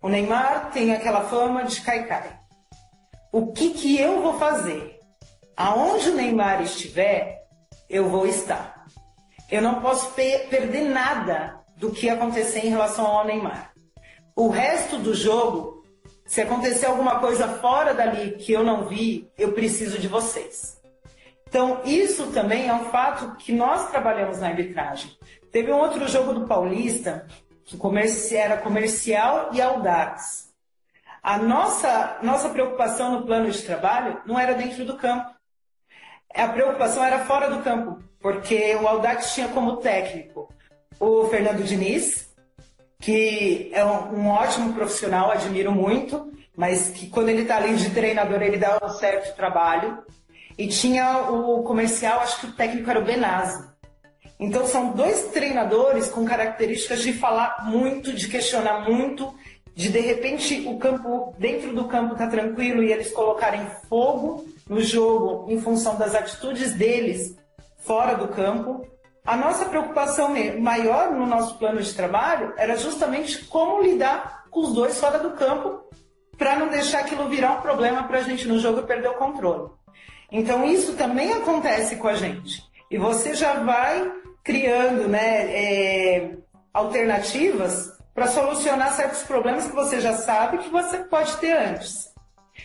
o 0.01 0.09
Neymar 0.09 0.71
tem 0.71 0.91
aquela 0.91 1.21
fama 1.21 1.65
de 1.65 1.81
cai-cai 1.81 2.44
o 3.37 3.51
que, 3.51 3.71
que 3.71 3.99
eu 3.99 4.21
vou 4.21 4.39
fazer? 4.39 4.97
Aonde 5.57 6.09
o 6.09 6.15
Neymar 6.15 6.61
estiver, 6.61 7.45
eu 7.89 8.07
vou 8.07 8.25
estar. 8.25 8.85
Eu 9.51 9.61
não 9.61 9.81
posso 9.81 10.13
perder 10.13 10.87
nada 10.87 11.59
do 11.75 11.91
que 11.91 12.07
acontecer 12.07 12.65
em 12.65 12.69
relação 12.69 13.05
ao 13.05 13.25
Neymar. 13.25 13.73
O 14.37 14.47
resto 14.47 14.97
do 14.97 15.13
jogo, 15.13 15.83
se 16.25 16.39
acontecer 16.39 16.85
alguma 16.85 17.19
coisa 17.19 17.45
fora 17.59 17.93
dali 17.93 18.37
que 18.37 18.53
eu 18.53 18.63
não 18.63 18.87
vi, 18.87 19.29
eu 19.37 19.51
preciso 19.51 19.99
de 19.99 20.07
vocês. 20.07 20.79
Então, 21.45 21.81
isso 21.83 22.27
também 22.27 22.69
é 22.69 22.73
um 22.73 22.85
fato 22.85 23.35
que 23.35 23.51
nós 23.51 23.91
trabalhamos 23.91 24.39
na 24.39 24.47
arbitragem. 24.47 25.11
Teve 25.51 25.73
um 25.73 25.79
outro 25.79 26.07
jogo 26.07 26.33
do 26.33 26.47
Paulista, 26.47 27.27
que 27.65 27.77
era 28.33 28.55
comercial 28.55 29.49
e 29.51 29.61
Audax. 29.61 30.54
A 31.25 31.39
nossa, 31.39 32.19
nossa 32.21 32.49
preocupação 32.49 33.13
no 33.13 33.25
plano 33.25 33.49
de 33.49 33.59
trabalho 33.63 34.21
não 34.27 34.37
era 34.37 34.53
dentro 34.53 34.85
do 34.85 34.95
campo. 34.95 35.27
A 36.31 36.47
preocupação 36.49 37.03
era 37.03 37.25
fora 37.25 37.49
do 37.49 37.63
campo, 37.63 37.97
porque 38.19 38.75
o 38.75 38.87
Audax 38.87 39.33
tinha 39.33 39.47
como 39.47 39.77
técnico 39.77 40.47
o 40.99 41.25
Fernando 41.27 41.63
Diniz, 41.63 42.29
que 42.99 43.71
é 43.73 43.83
um, 43.83 44.19
um 44.19 44.29
ótimo 44.29 44.71
profissional, 44.73 45.31
admiro 45.31 45.71
muito, 45.71 46.31
mas 46.55 46.91
que 46.91 47.09
quando 47.09 47.29
ele 47.29 47.41
está 47.41 47.57
ali 47.57 47.75
de 47.75 47.89
treinador 47.89 48.43
ele 48.43 48.57
dá 48.57 48.77
um 48.83 48.89
certo 48.89 49.35
trabalho. 49.35 50.03
E 50.55 50.67
tinha 50.67 51.31
o 51.31 51.63
comercial, 51.63 52.19
acho 52.19 52.39
que 52.39 52.45
o 52.45 52.51
técnico 52.51 52.87
era 52.87 52.99
o 52.99 53.03
Benazzi. 53.03 53.67
Então 54.39 54.67
são 54.67 54.91
dois 54.91 55.29
treinadores 55.29 56.07
com 56.07 56.23
características 56.23 57.01
de 57.01 57.13
falar 57.13 57.65
muito, 57.65 58.13
de 58.13 58.27
questionar 58.27 58.87
muito 58.87 59.33
de 59.75 59.89
de 59.89 59.99
repente 59.99 60.65
o 60.67 60.77
campo 60.77 61.35
dentro 61.37 61.75
do 61.75 61.85
campo 61.85 62.15
tá 62.15 62.27
tranquilo 62.27 62.81
e 62.81 62.93
eles 62.93 63.11
colocarem 63.11 63.67
fogo 63.89 64.45
no 64.69 64.81
jogo 64.81 65.51
em 65.51 65.59
função 65.59 65.97
das 65.97 66.15
atitudes 66.15 66.73
deles 66.73 67.35
fora 67.79 68.15
do 68.15 68.29
campo. 68.29 68.87
A 69.25 69.35
nossa 69.35 69.65
preocupação 69.65 70.33
maior 70.59 71.11
no 71.11 71.25
nosso 71.25 71.57
plano 71.57 71.81
de 71.81 71.93
trabalho 71.93 72.53
era 72.57 72.77
justamente 72.77 73.43
como 73.45 73.81
lidar 73.81 74.45
com 74.49 74.61
os 74.61 74.73
dois 74.73 74.97
fora 74.97 75.19
do 75.19 75.31
campo 75.31 75.83
para 76.37 76.55
não 76.55 76.69
deixar 76.69 76.99
aquilo 76.99 77.27
virar 77.27 77.57
um 77.57 77.61
problema 77.61 78.03
para 78.03 78.19
a 78.19 78.23
gente 78.23 78.47
no 78.47 78.59
jogo 78.59 78.79
e 78.79 78.83
perder 78.83 79.09
o 79.09 79.15
controle. 79.15 79.69
Então 80.31 80.65
isso 80.65 80.93
também 80.93 81.33
acontece 81.33 81.97
com 81.97 82.07
a 82.07 82.13
gente. 82.15 82.63
E 82.89 82.97
você 82.97 83.33
já 83.33 83.55
vai 83.55 84.09
criando 84.43 85.07
né, 85.07 85.51
é, 85.51 86.37
alternativas 86.73 87.94
para 88.15 88.27
solucionar 88.27 88.93
certos 88.93 89.23
problemas 89.23 89.67
que 89.67 89.75
você 89.75 89.99
já 89.99 90.13
sabe 90.13 90.59
que 90.59 90.69
você 90.69 90.99
pode 90.99 91.35
ter 91.35 91.51
antes. 91.51 92.09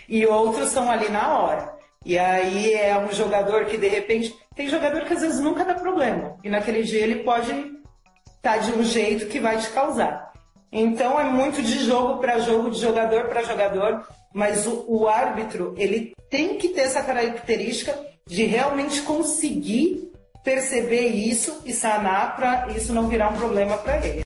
E 0.08 0.24
outros 0.24 0.68
são 0.68 0.88
ali 0.88 1.08
na 1.08 1.40
hora. 1.40 1.74
E 2.06 2.16
aí 2.16 2.72
é 2.72 2.96
um 2.96 3.12
jogador 3.12 3.66
que 3.66 3.76
de 3.76 3.88
repente. 3.88 4.34
Tem 4.54 4.68
jogador 4.68 5.04
que 5.04 5.12
às 5.12 5.20
vezes 5.20 5.40
nunca 5.40 5.64
dá 5.64 5.74
problema. 5.74 6.36
E 6.44 6.48
naquele 6.48 6.84
dia 6.84 7.00
ele 7.00 7.24
pode 7.24 7.50
estar 7.50 8.42
tá 8.42 8.56
de 8.58 8.70
um 8.72 8.84
jeito 8.84 9.26
que 9.26 9.40
vai 9.40 9.58
te 9.58 9.68
causar. 9.70 10.32
Então 10.72 11.18
é 11.18 11.24
muito 11.24 11.60
de 11.60 11.84
jogo 11.84 12.20
para 12.20 12.38
jogo, 12.38 12.70
de 12.70 12.80
jogador 12.80 13.24
para 13.24 13.42
jogador. 13.42 14.06
Mas 14.32 14.68
o, 14.68 14.84
o 14.86 15.08
árbitro, 15.08 15.74
ele 15.76 16.14
tem 16.30 16.56
que 16.56 16.68
ter 16.68 16.82
essa 16.82 17.02
característica 17.02 17.98
de 18.24 18.44
realmente 18.44 19.02
conseguir 19.02 20.12
perceber 20.44 21.08
isso 21.08 21.60
e 21.66 21.72
sanar 21.72 22.36
para 22.36 22.68
isso 22.68 22.92
não 22.92 23.08
virar 23.08 23.30
um 23.30 23.36
problema 23.36 23.76
para 23.78 24.06
ele. 24.06 24.22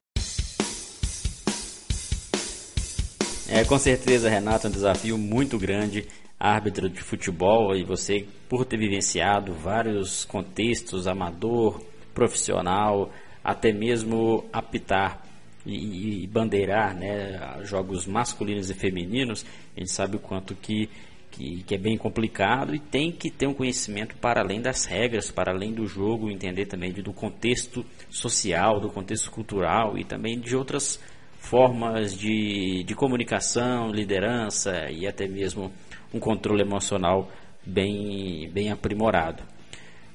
É, 3.49 3.63
com 3.63 3.79
certeza, 3.79 4.31
Renato, 4.31 4.67
é 4.67 4.71
um 4.71 4.73
desafio 4.73 5.19
muito 5.19 5.59
grande, 5.59 6.07
árbitro 6.41 6.89
de 6.89 7.01
futebol, 7.01 7.77
e 7.77 7.85
você, 7.85 8.27
por 8.49 8.65
ter 8.65 8.79
vivenciado 8.79 9.53
vários 9.53 10.25
contextos, 10.25 11.07
amador, 11.07 11.81
profissional, 12.15 13.13
até 13.43 13.71
mesmo 13.71 14.45
apitar 14.51 15.23
e, 15.67 16.25
e 16.25 16.27
bandeirar 16.27 16.97
né, 16.97 17.61
jogos 17.65 18.07
masculinos 18.07 18.71
e 18.71 18.75
femininos, 18.75 19.45
a 19.77 19.81
gente 19.81 19.93
sabe 19.93 20.17
o 20.17 20.21
quanto 20.21 20.55
que, 20.55 20.89
que, 21.31 21.63
que, 21.65 21.75
é 21.75 21.79
bem 21.79 21.99
complicado 21.99 22.75
e 22.75 22.79
tem 22.79 23.13
que 23.13 23.31
ter 23.31 23.47
um 23.47 23.55
conhecimento 23.55 24.17
para 24.17 24.41
além 24.41 24.63
das 24.63 24.87
regras, 24.87 25.31
para 25.31 25.53
além 25.53 25.73
do 25.73 25.87
jogo, 25.87 26.31
entender 26.31 26.65
também 26.65 26.93
do 26.93 27.13
contexto 27.13 27.85
social, 28.09 28.81
do 28.81 28.89
contexto 28.89 29.31
cultural 29.31 29.99
e 29.99 30.05
também 30.05 30.41
de 30.41 30.57
outras 30.57 30.99
formas 31.45 32.17
de, 32.17 32.83
de 32.85 32.95
comunicação, 32.95 33.91
liderança 33.91 34.91
e 34.91 35.07
até 35.07 35.29
mesmo 35.29 35.71
um 36.13 36.19
controle 36.19 36.63
emocional 36.63 37.31
bem, 37.65 38.51
bem 38.51 38.71
aprimorado. 38.71 39.43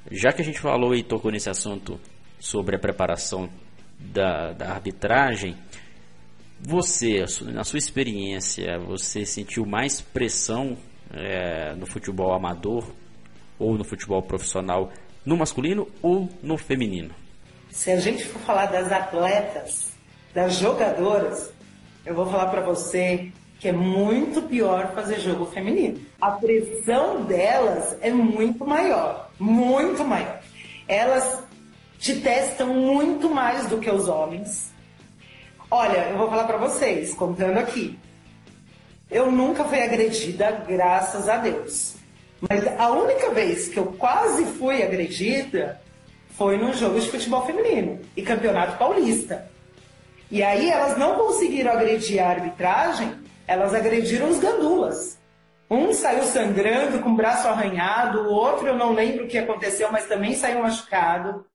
Já 0.10 0.32
que 0.32 0.42
a 0.42 0.46
gente 0.46 0.60
falou 0.60 0.96
e 0.96 1.04
tocou 1.04 1.32
nesse 1.32 1.50
assunto 1.50 2.00
sobre 2.39 2.76
a 2.76 2.80
preparação 2.80 3.48
da, 4.00 4.54
da 4.54 4.72
arbitragem, 4.72 5.56
você, 6.60 7.24
na 7.44 7.63
sua 7.63 7.78
experiência, 7.78 8.80
você 8.80 9.24
sentiu 9.24 9.65
mais 9.65 10.02
pressão 10.02 10.76
é, 11.13 11.76
no 11.76 11.86
futebol 11.86 12.34
amador 12.34 12.92
ou 13.58 13.78
no 13.78 13.84
futebol 13.84 14.22
profissional 14.24 14.92
no 15.26 15.38
masculino 15.38 15.88
ou 16.02 16.28
no 16.42 16.58
feminino? 16.58 17.13
Se 17.70 17.92
a 17.92 18.00
gente 18.00 18.26
for 18.26 18.42
falar 18.42 18.65
das 18.65 18.92
atletas, 18.92 19.88
das 20.34 20.56
jogadoras, 20.56 21.52
eu 22.06 22.13
vou 22.13 22.26
falar 22.26 22.48
para 22.48 22.62
você 22.62 23.32
que 23.60 23.68
é 23.68 23.72
muito 23.72 24.42
pior 24.44 24.94
fazer 24.94 25.20
jogo 25.20 25.46
feminino. 25.46 26.00
A 26.22 26.32
pressão 26.32 27.24
delas 27.24 27.98
é 28.02 28.10
muito 28.10 28.65
maior, 28.65 29.30
muito 29.38 30.04
maior. 30.06 30.39
Elas 30.88 31.44
te 32.00 32.15
testam 32.22 32.74
muito 32.74 33.30
mais 33.30 33.68
do 33.68 33.80
que 33.80 33.89
os 33.89 34.08
homens. 34.08 34.72
Olha, 35.70 36.10
eu 36.10 36.18
vou 36.18 36.30
falar 36.30 36.46
para 36.46 36.58
vocês, 36.58 37.13
contando 37.13 37.58
aqui. 37.58 38.00
Eu 39.12 39.32
nunca 39.32 39.65
fui 39.65 39.82
agredida, 39.82 40.52
graças 40.68 41.28
a 41.28 41.38
Deus. 41.38 41.96
Mas 42.42 42.65
a 42.80 42.89
única 42.92 43.32
vez 43.32 43.68
que 43.68 43.78
eu 43.78 43.88
quase 43.88 44.46
fui 44.46 44.82
agredida 44.82 45.82
foi 46.38 46.58
no 46.58 46.74
jogo 46.74 47.00
de 47.00 47.12
futebol 47.12 47.46
feminino 47.46 48.00
e 48.15 48.22
campeonato 48.22 48.78
paulista. 48.78 49.52
E 50.32 50.44
aí 50.44 50.70
elas 50.70 50.98
não 50.98 51.15
conseguiram 51.15 51.72
agredir 51.72 52.24
a 52.24 52.30
arbitragem, 52.30 53.15
elas 53.48 53.74
agrediram 53.74 54.30
os 54.30 54.39
gandulas. 54.39 55.18
Um 55.70 55.94
saiu 55.94 56.24
sangrando, 56.24 57.00
com 57.00 57.12
o 57.12 57.15
braço 57.15 57.48
arranhado, 57.48 58.22
o 58.22 58.34
outro 58.34 58.68
eu 58.68 58.76
não 58.76 58.94
lembro 58.94 59.26
o 59.26 59.28
que 59.28 59.38
aconteceu, 59.38 59.92
mas 59.92 60.08
também 60.08 60.36
saiu 60.36 60.62
machucado. 60.62 61.46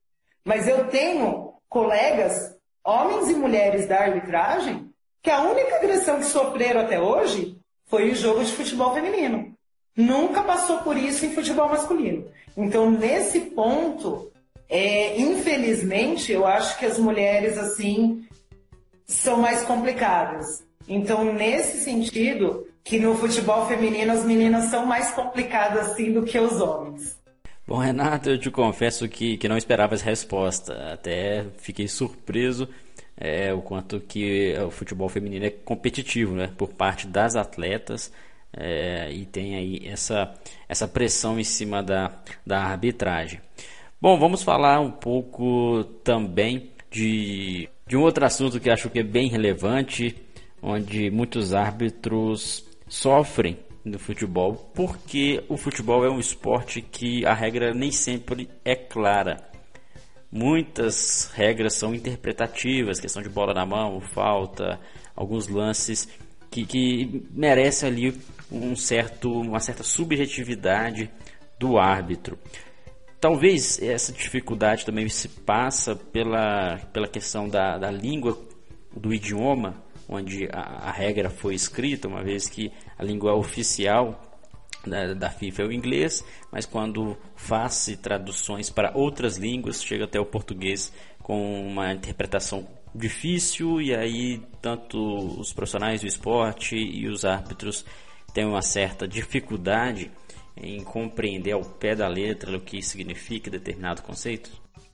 Mas 0.45 0.69
eu 0.69 0.87
tenho 0.89 1.55
colegas, 1.69 2.57
homens 2.85 3.29
e 3.29 3.35
mulheres 3.35 3.87
da 3.87 4.01
arbitragem, 4.01 4.91
que 5.23 5.31
a 5.31 5.43
única 5.43 5.77
agressão 5.77 6.19
que 6.19 6.27
sofreram 6.27 6.83
até 6.83 7.01
hoje 7.01 7.59
foi 7.87 8.11
o 8.11 8.15
jogo 8.15 8.45
de 8.45 8.53
futebol 8.53 8.93
feminino. 8.93 9.55
Nunca 9.97 10.43
passou 10.43 10.79
por 10.79 10.97
isso 10.97 11.25
em 11.25 11.33
futebol 11.33 11.69
masculino. 11.69 12.27
Então, 12.57 12.91
nesse 12.91 13.41
ponto, 13.41 14.31
é, 14.69 15.21
infelizmente, 15.21 16.33
eu 16.33 16.47
acho 16.47 16.79
que 16.79 16.87
as 16.87 16.99
mulheres, 16.99 17.57
assim, 17.59 18.24
são 19.07 19.39
mais 19.39 19.63
complicadas. 19.63 20.65
Então, 20.89 21.25
nesse 21.33 21.81
sentido, 21.81 22.67
que 22.83 22.99
no 22.99 23.15
futebol 23.15 23.67
feminino 23.67 24.13
as 24.13 24.25
meninas 24.25 24.67
são 24.67 24.85
mais 24.85 25.11
complicadas, 25.13 25.93
assim, 25.93 26.13
do 26.13 26.23
que 26.23 26.39
os 26.39 26.61
homens. 26.61 27.19
Bom, 27.67 27.79
Renato, 27.79 28.29
eu 28.29 28.39
te 28.39 28.51
confesso 28.51 29.09
que, 29.09 29.39
que 29.39 29.49
não 29.49 29.57
esperava 29.57 29.95
essa 29.95 30.05
resposta. 30.05 30.93
Até 30.93 31.47
fiquei 31.57 31.89
surpreso 31.89 32.69
é, 33.17 33.55
o 33.55 33.63
quanto 33.63 34.01
que 34.01 34.55
o 34.59 34.71
futebol 34.71 35.09
feminino 35.09 35.47
é 35.47 35.51
competitivo, 35.51 36.35
né? 36.35 36.53
Por 36.59 36.69
parte 36.75 37.07
das 37.07 37.37
atletas. 37.37 38.13
É, 38.57 39.11
e 39.11 39.25
tem 39.25 39.57
aí 39.57 39.89
essa, 39.89 40.33
essa 40.69 40.87
pressão 40.87 41.41
em 41.41 41.45
cima 41.45 41.83
da, 41.83 42.13
da 42.47 42.63
arbitragem. 42.63 43.41
Bom, 44.01 44.19
vamos 44.19 44.43
falar 44.43 44.79
um 44.81 44.91
pouco 44.91 45.85
também 46.05 46.71
de, 46.91 47.69
de 47.87 47.97
um 47.97 48.03
outro 48.03 48.25
assunto 48.25 48.59
que 48.59 48.71
acho 48.71 48.89
que 48.91 49.01
é 49.01 49.03
bem 49.03 49.29
relevante, 49.29 50.17
onde 50.63 51.11
muitos 51.11 51.53
árbitros 51.53 52.65
sofrem 52.89 53.59
no 53.85 53.99
futebol, 53.99 54.55
porque 54.75 55.45
o 55.49 55.57
futebol 55.57 56.05
é 56.05 56.11
um 56.11 56.19
esporte 56.19 56.81
que 56.81 57.27
a 57.27 57.35
regra 57.35 57.75
nem 57.75 57.91
sempre 57.91 58.49
é 58.65 58.75
clara. 58.75 59.37
Muitas 60.33 61.31
regras 61.35 61.75
são 61.75 61.95
interpretativas, 61.95 62.99
questão 62.99 63.23
de 63.23 63.29
bola 63.29 63.53
na 63.53 63.67
mão, 63.67 64.01
falta, 64.01 64.81
alguns 65.15 65.47
lances 65.47 66.09
que, 66.51 66.65
que 66.65 67.27
merecem 67.31 67.89
ali 67.89 68.21
um 68.51 68.75
certo, 68.75 69.33
uma 69.41 69.61
certa 69.61 69.83
subjetividade 69.83 71.11
do 71.59 71.79
árbitro. 71.79 72.39
Talvez 73.25 73.81
essa 73.81 74.13
dificuldade 74.13 74.85
também 74.85 75.09
se 75.09 75.31
passa 75.31 75.97
pela, 75.97 76.77
pela 76.93 77.09
questão 77.09 77.49
da, 77.49 77.79
da 77.79 77.91
língua, 77.91 78.39
do 78.95 79.15
idioma, 79.15 79.83
onde 80.07 80.47
a, 80.53 80.91
a, 80.91 80.93
regra 80.93 81.31
foi 81.31 81.55
escrita, 81.55 82.07
uma 82.07 82.23
vez 82.23 82.51
que 82.51 82.71
a 82.99 83.03
língua 83.03 83.35
oficial 83.35 84.21
da, 84.87 85.15
da 85.15 85.31
FIFA 85.31 85.63
é 85.63 85.65
o 85.65 85.73
inglês, 85.73 86.23
mas 86.53 86.67
quando 86.67 87.17
faz 87.35 87.87
traduções 88.03 88.69
para 88.69 88.93
outras 88.95 89.39
línguas, 89.39 89.83
chega 89.83 90.05
até 90.05 90.21
o 90.21 90.27
português 90.27 90.93
com 91.23 91.67
uma 91.67 91.95
interpretação 91.95 92.69
difícil 92.95 93.81
e 93.81 93.95
aí 93.95 94.43
tanto 94.61 94.99
os 95.41 95.51
profissionais 95.51 96.03
do 96.03 96.07
esporte 96.07 96.77
e 96.77 97.09
os 97.09 97.25
árbitros 97.25 97.87
têm 98.35 98.45
uma 98.45 98.61
certa 98.61 99.09
dificuldade 99.09 100.11
em 100.57 100.83
compreender 100.83 101.53
ao 101.53 101.65
pé 101.65 101.95
da 101.95 102.09
letra 102.09 102.57
o 102.57 102.61
que 102.61 102.83
significa 102.83 103.51
determinado 103.51 104.03
conceito? 104.03 104.51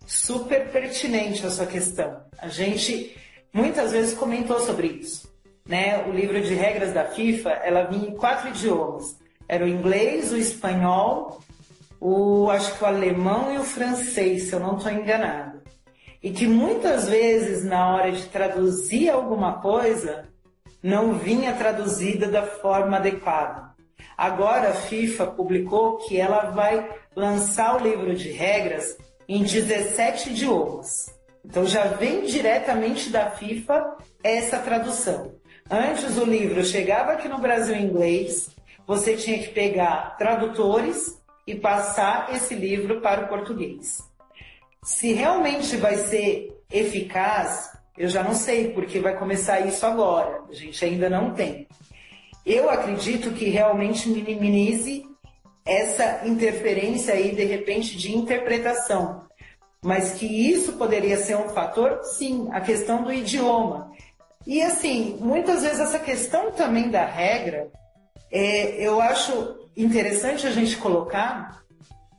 Super 0.07 0.70
pertinente 0.70 1.44
a 1.46 1.51
sua 1.51 1.66
questão. 1.66 2.20
A 2.38 2.49
gente 2.49 3.16
muitas 3.53 3.92
vezes 3.92 4.14
comentou 4.14 4.61
sobre 4.61 4.87
isso. 4.88 5.31
Né? 5.66 6.05
O 6.07 6.11
livro 6.11 6.40
de 6.40 6.55
regras 6.55 6.92
da 6.92 7.05
FIFA, 7.05 7.51
ela 7.51 7.85
vinha 7.85 8.09
em 8.09 8.16
quatro 8.16 8.49
idiomas. 8.49 9.16
Era 9.46 9.64
o 9.64 9.68
inglês, 9.68 10.33
o 10.33 10.37
espanhol, 10.37 11.40
o 12.01 12.49
acho 12.51 12.77
que 12.77 12.85
o 12.85 12.87
alemão 12.87 13.53
e 13.53 13.59
o 13.59 13.64
francês, 13.64 14.44
se 14.44 14.55
eu 14.55 14.61
não 14.61 14.77
estou 14.77 14.90
enganado. 14.90 15.61
E 16.23 16.31
que 16.31 16.46
muitas 16.46 17.09
vezes 17.09 17.64
na 17.64 17.94
hora 17.94 18.12
de 18.12 18.27
traduzir 18.27 19.11
alguma 19.11 19.61
coisa 19.61 20.25
não 20.83 21.14
vinha 21.14 21.53
traduzida 21.53 22.27
da 22.27 22.42
forma 22.42 22.96
adequada. 22.96 23.70
Agora 24.21 24.69
a 24.69 24.75
FIFA 24.75 25.29
publicou 25.29 25.97
que 25.97 26.21
ela 26.21 26.51
vai 26.51 26.87
lançar 27.17 27.81
o 27.81 27.83
livro 27.83 28.15
de 28.15 28.31
regras 28.31 28.99
em 29.27 29.43
17 29.43 30.29
idiomas. 30.29 31.19
Então 31.43 31.65
já 31.65 31.85
vem 31.85 32.27
diretamente 32.27 33.09
da 33.09 33.31
FIFA 33.31 33.97
essa 34.23 34.59
tradução. 34.59 35.33
Antes 35.71 36.19
o 36.19 36.27
livro 36.27 36.63
chegava 36.63 37.13
aqui 37.13 37.29
no 37.29 37.39
Brasil 37.39 37.75
em 37.75 37.87
inglês, 37.87 38.51
você 38.87 39.17
tinha 39.17 39.39
que 39.39 39.49
pegar 39.55 40.19
tradutores 40.19 41.19
e 41.47 41.55
passar 41.55 42.35
esse 42.35 42.55
livro 42.55 43.01
para 43.01 43.25
o 43.25 43.29
português. 43.29 44.03
Se 44.85 45.15
realmente 45.15 45.79
vai 45.79 45.97
ser 45.97 46.63
eficaz, 46.71 47.73
eu 47.97 48.11
já 48.11 48.23
não 48.23 48.35
sei, 48.35 48.71
porque 48.75 49.01
vai 49.01 49.17
começar 49.17 49.61
isso 49.61 49.87
agora. 49.87 50.43
A 50.47 50.53
gente 50.53 50.85
ainda 50.85 51.09
não 51.09 51.33
tem. 51.33 51.67
Eu 52.44 52.70
acredito 52.70 53.33
que 53.33 53.48
realmente 53.48 54.09
minimize 54.09 55.05
essa 55.64 56.26
interferência 56.26 57.14
aí, 57.14 57.35
de 57.35 57.44
repente, 57.44 57.96
de 57.96 58.16
interpretação. 58.16 59.29
Mas 59.83 60.12
que 60.12 60.26
isso 60.26 60.74
poderia 60.74 61.16
ser 61.16 61.37
um 61.37 61.48
fator, 61.50 62.00
sim, 62.03 62.48
a 62.53 62.61
questão 62.61 63.03
do 63.03 63.12
idioma. 63.12 63.90
E 64.46 64.62
assim, 64.62 65.16
muitas 65.20 65.62
vezes 65.62 65.81
essa 65.81 65.98
questão 65.98 66.50
também 66.53 66.90
da 66.90 67.05
regra, 67.05 67.70
é, 68.31 68.85
eu 68.85 69.00
acho 69.00 69.59
interessante 69.76 70.46
a 70.46 70.50
gente 70.50 70.76
colocar 70.76 71.62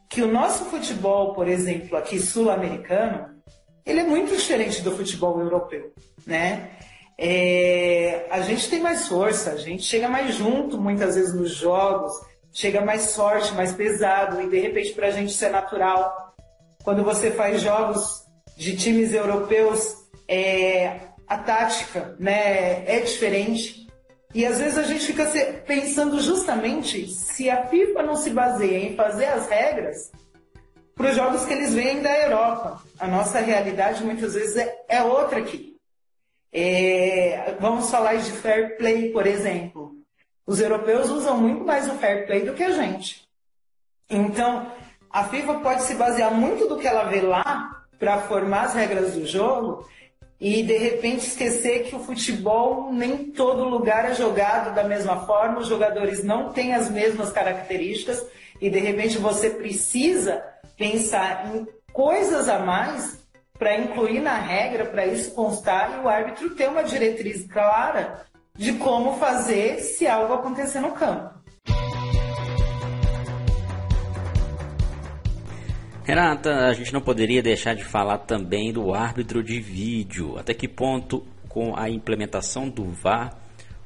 que 0.10 0.22
o 0.22 0.32
nosso 0.32 0.66
futebol, 0.66 1.34
por 1.34 1.48
exemplo, 1.48 1.98
aqui 1.98 2.20
sul-americano, 2.20 3.30
ele 3.86 4.02
é 4.02 4.04
muito 4.04 4.36
diferente 4.36 4.82
do 4.82 4.96
futebol 4.96 5.40
europeu, 5.40 5.94
né? 6.26 6.72
É, 7.18 8.28
a 8.32 8.42
gente 8.42 8.70
tem 8.70 8.80
mais 8.80 9.08
força, 9.08 9.52
a 9.52 9.58
gente 9.58 9.84
chega 9.84 10.10
mais 10.10 10.36
junto 10.36 10.80
muitas 10.80 11.16
vezes 11.16 11.34
nos 11.34 11.52
jogos, 11.52 12.14
chega 12.52 12.82
mais 12.82 13.16
forte, 13.16 13.54
mais 13.54 13.74
pesado, 13.74 14.42
e 14.42 14.50
de 14.50 14.60
repente 14.60 14.94
para 14.94 15.08
a 15.08 15.12
gente 15.12 15.30
isso 15.30 15.46
é 15.46 15.50
natural. 15.50 16.34
Quando 16.84 17.04
você 17.04 17.32
faz 17.32 17.62
jogos 17.62 18.24
de 18.58 18.76
times 18.76 19.14
europeus, 19.14 19.96
é, 20.28 21.00
a 21.28 21.38
tática 21.38 22.16
né, 22.20 22.84
é 22.86 23.00
diferente. 23.00 23.88
E 24.34 24.46
às 24.46 24.60
vezes 24.60 24.78
a 24.78 24.84
gente 24.84 25.06
fica 25.06 25.26
pensando 25.66 26.20
justamente 26.22 27.08
se 27.08 27.50
a 27.50 27.68
FIFA 27.68 28.04
não 28.04 28.16
se 28.16 28.30
baseia 28.30 28.78
em 28.78 28.96
fazer 28.96 29.26
as 29.26 29.48
regras 29.48 30.12
para 30.96 31.10
os 31.10 31.16
jogos 31.16 31.46
que 31.46 31.54
eles 31.54 31.74
vêm 31.74 32.02
da 32.02 32.18
Europa. 32.20 32.82
A 33.00 33.08
nossa 33.08 33.40
realidade 33.40 34.04
muitas 34.04 34.34
vezes 34.34 34.56
é, 34.56 34.76
é 34.88 35.04
outra 35.04 35.40
aqui. 35.40 35.71
É, 36.54 37.56
vamos 37.60 37.90
falar 37.90 38.16
de 38.16 38.32
fair 38.32 38.78
play, 38.78 39.12
por 39.12 39.26
exemplo. 39.26 39.96
Os 40.46 40.60
europeus 40.60 41.10
usam 41.10 41.38
muito 41.38 41.64
mais 41.64 41.88
o 41.88 41.94
fair 41.94 42.26
play 42.26 42.46
do 42.46 42.54
que 42.54 42.64
a 42.64 42.72
gente. 42.72 43.28
Então, 44.10 44.70
a 45.10 45.24
FIFA 45.24 45.56
pode 45.60 45.84
se 45.84 45.96
basear 45.96 46.34
muito 46.34 46.68
do 46.68 46.78
que 46.78 46.88
ela 46.88 47.06
vê 47.06 47.22
lá 47.22 47.86
para 47.98 48.22
formar 48.22 48.64
as 48.64 48.74
regras 48.74 49.14
do 49.14 49.26
jogo 49.26 49.88
e 50.40 50.64
de 50.64 50.76
repente 50.76 51.28
esquecer 51.28 51.84
que 51.84 51.96
o 51.96 52.00
futebol 52.00 52.92
nem 52.92 53.32
todo 53.32 53.64
lugar 53.64 54.10
é 54.10 54.16
jogado 54.16 54.74
da 54.74 54.84
mesma 54.84 55.26
forma, 55.26 55.60
os 55.60 55.68
jogadores 55.68 56.24
não 56.24 56.52
têm 56.52 56.74
as 56.74 56.90
mesmas 56.90 57.32
características 57.32 58.26
e 58.60 58.70
de 58.70 58.80
repente 58.80 59.20
você 59.20 59.52
precisa 59.52 60.44
pensar 60.76 61.56
em 61.56 61.68
coisas 61.94 62.50
a 62.50 62.60
mais 62.60 63.21
para 63.62 63.78
incluir 63.78 64.22
na 64.22 64.40
regra, 64.40 64.86
para 64.86 65.06
isso 65.06 65.36
constar 65.36 65.96
e 65.96 66.04
o 66.04 66.10
árbitro 66.10 66.50
ter 66.56 66.68
uma 66.68 66.84
diretriz 66.84 67.46
clara 67.46 68.26
de 68.56 68.74
como 68.74 69.18
fazer 69.20 69.78
se 69.82 70.08
algo 70.08 70.34
acontecer 70.34 70.80
no 70.80 70.94
campo. 70.94 71.32
Renata, 76.04 76.66
a 76.66 76.74
gente 76.74 76.92
não 76.92 77.02
poderia 77.02 77.44
deixar 77.44 77.76
de 77.76 77.84
falar 77.84 78.18
também 78.18 78.74
do 78.74 78.96
árbitro 78.96 79.44
de 79.44 79.60
vídeo. 79.60 80.40
Até 80.40 80.56
que 80.56 80.68
ponto, 80.68 81.24
com 81.48 81.78
a 81.78 81.88
implementação 81.88 82.68
do 82.68 82.86
VAR, 82.86 83.38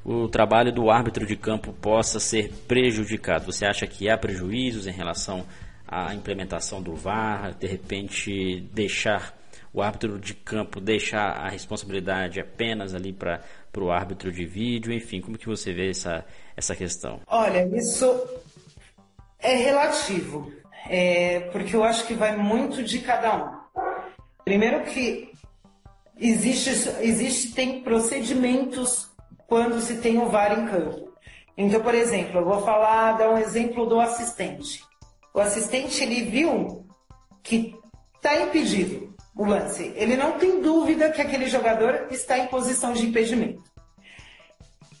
o 0.02 0.26
trabalho 0.26 0.72
do 0.72 0.90
árbitro 0.90 1.26
de 1.26 1.36
campo 1.36 1.74
possa 1.74 2.18
ser 2.18 2.50
prejudicado? 2.66 3.52
Você 3.52 3.66
acha 3.66 3.86
que 3.86 4.08
há 4.08 4.16
prejuízos 4.16 4.86
em 4.86 4.92
relação 4.92 5.44
à 5.86 6.14
implementação 6.14 6.80
do 6.80 6.94
VAR? 6.94 7.52
De 7.52 7.66
repente, 7.66 8.66
deixar 8.72 9.36
o 9.76 9.82
árbitro 9.82 10.18
de 10.18 10.32
campo 10.32 10.80
deixar 10.80 11.32
a 11.36 11.50
responsabilidade 11.50 12.40
apenas 12.40 12.94
ali 12.94 13.12
para 13.12 13.42
o 13.76 13.90
árbitro 13.90 14.32
de 14.32 14.46
vídeo, 14.46 14.90
enfim, 14.90 15.20
como 15.20 15.36
que 15.36 15.46
você 15.46 15.70
vê 15.70 15.90
essa, 15.90 16.24
essa 16.56 16.74
questão? 16.74 17.20
Olha, 17.26 17.68
isso 17.76 18.26
é 19.38 19.54
relativo, 19.54 20.50
é, 20.88 21.40
porque 21.52 21.76
eu 21.76 21.84
acho 21.84 22.06
que 22.06 22.14
vai 22.14 22.34
muito 22.34 22.82
de 22.82 23.00
cada 23.00 23.36
um. 23.36 23.82
Primeiro 24.46 24.82
que 24.84 25.30
existe, 26.18 26.70
existe 27.02 27.52
tem 27.52 27.82
procedimentos 27.82 29.10
quando 29.46 29.78
se 29.82 29.98
tem 29.98 30.16
o 30.16 30.30
VAR 30.30 30.58
em 30.58 30.66
campo. 30.68 31.12
Então, 31.54 31.82
por 31.82 31.94
exemplo, 31.94 32.40
eu 32.40 32.44
vou 32.46 32.62
falar, 32.62 33.12
dar 33.12 33.28
um 33.28 33.36
exemplo 33.36 33.84
do 33.84 34.00
assistente. 34.00 34.82
O 35.34 35.40
assistente, 35.40 36.02
ele 36.02 36.22
viu 36.22 36.86
que 37.42 37.76
está 38.16 38.40
impedido 38.40 39.05
o 39.36 39.44
lance. 39.44 39.92
Ele 39.96 40.16
não 40.16 40.32
tem 40.32 40.60
dúvida 40.60 41.10
que 41.10 41.20
aquele 41.20 41.46
jogador 41.46 42.06
está 42.10 42.38
em 42.38 42.46
posição 42.46 42.92
de 42.92 43.06
impedimento. 43.06 43.62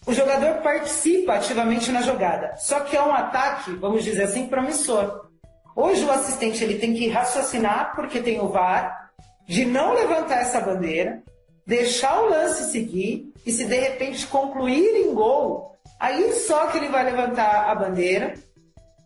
O 0.06 0.12
jogador 0.12 0.62
participa 0.62 1.34
ativamente 1.34 1.90
na 1.90 2.02
jogada, 2.02 2.54
só 2.58 2.80
que 2.80 2.96
é 2.96 3.02
um 3.02 3.12
ataque, 3.12 3.72
vamos 3.72 4.04
dizer 4.04 4.24
assim, 4.24 4.46
promissor. 4.46 5.26
Hoje 5.74 6.04
o 6.04 6.10
assistente 6.12 6.62
ele 6.62 6.78
tem 6.78 6.94
que 6.94 7.08
raciocinar 7.08 7.94
porque 7.96 8.20
tem 8.20 8.40
o 8.40 8.48
VAR, 8.48 9.10
de 9.46 9.64
não 9.64 9.94
levantar 9.94 10.40
essa 10.40 10.60
bandeira, 10.60 11.22
deixar 11.66 12.20
o 12.20 12.28
lance 12.28 12.70
seguir 12.70 13.32
e 13.44 13.50
se 13.50 13.64
de 13.64 13.78
repente 13.78 14.26
concluir 14.26 15.06
em 15.06 15.12
gol, 15.12 15.76
aí 15.98 16.32
só 16.34 16.68
que 16.68 16.78
ele 16.78 16.88
vai 16.88 17.04
levantar 17.04 17.68
a 17.68 17.74
bandeira 17.74 18.34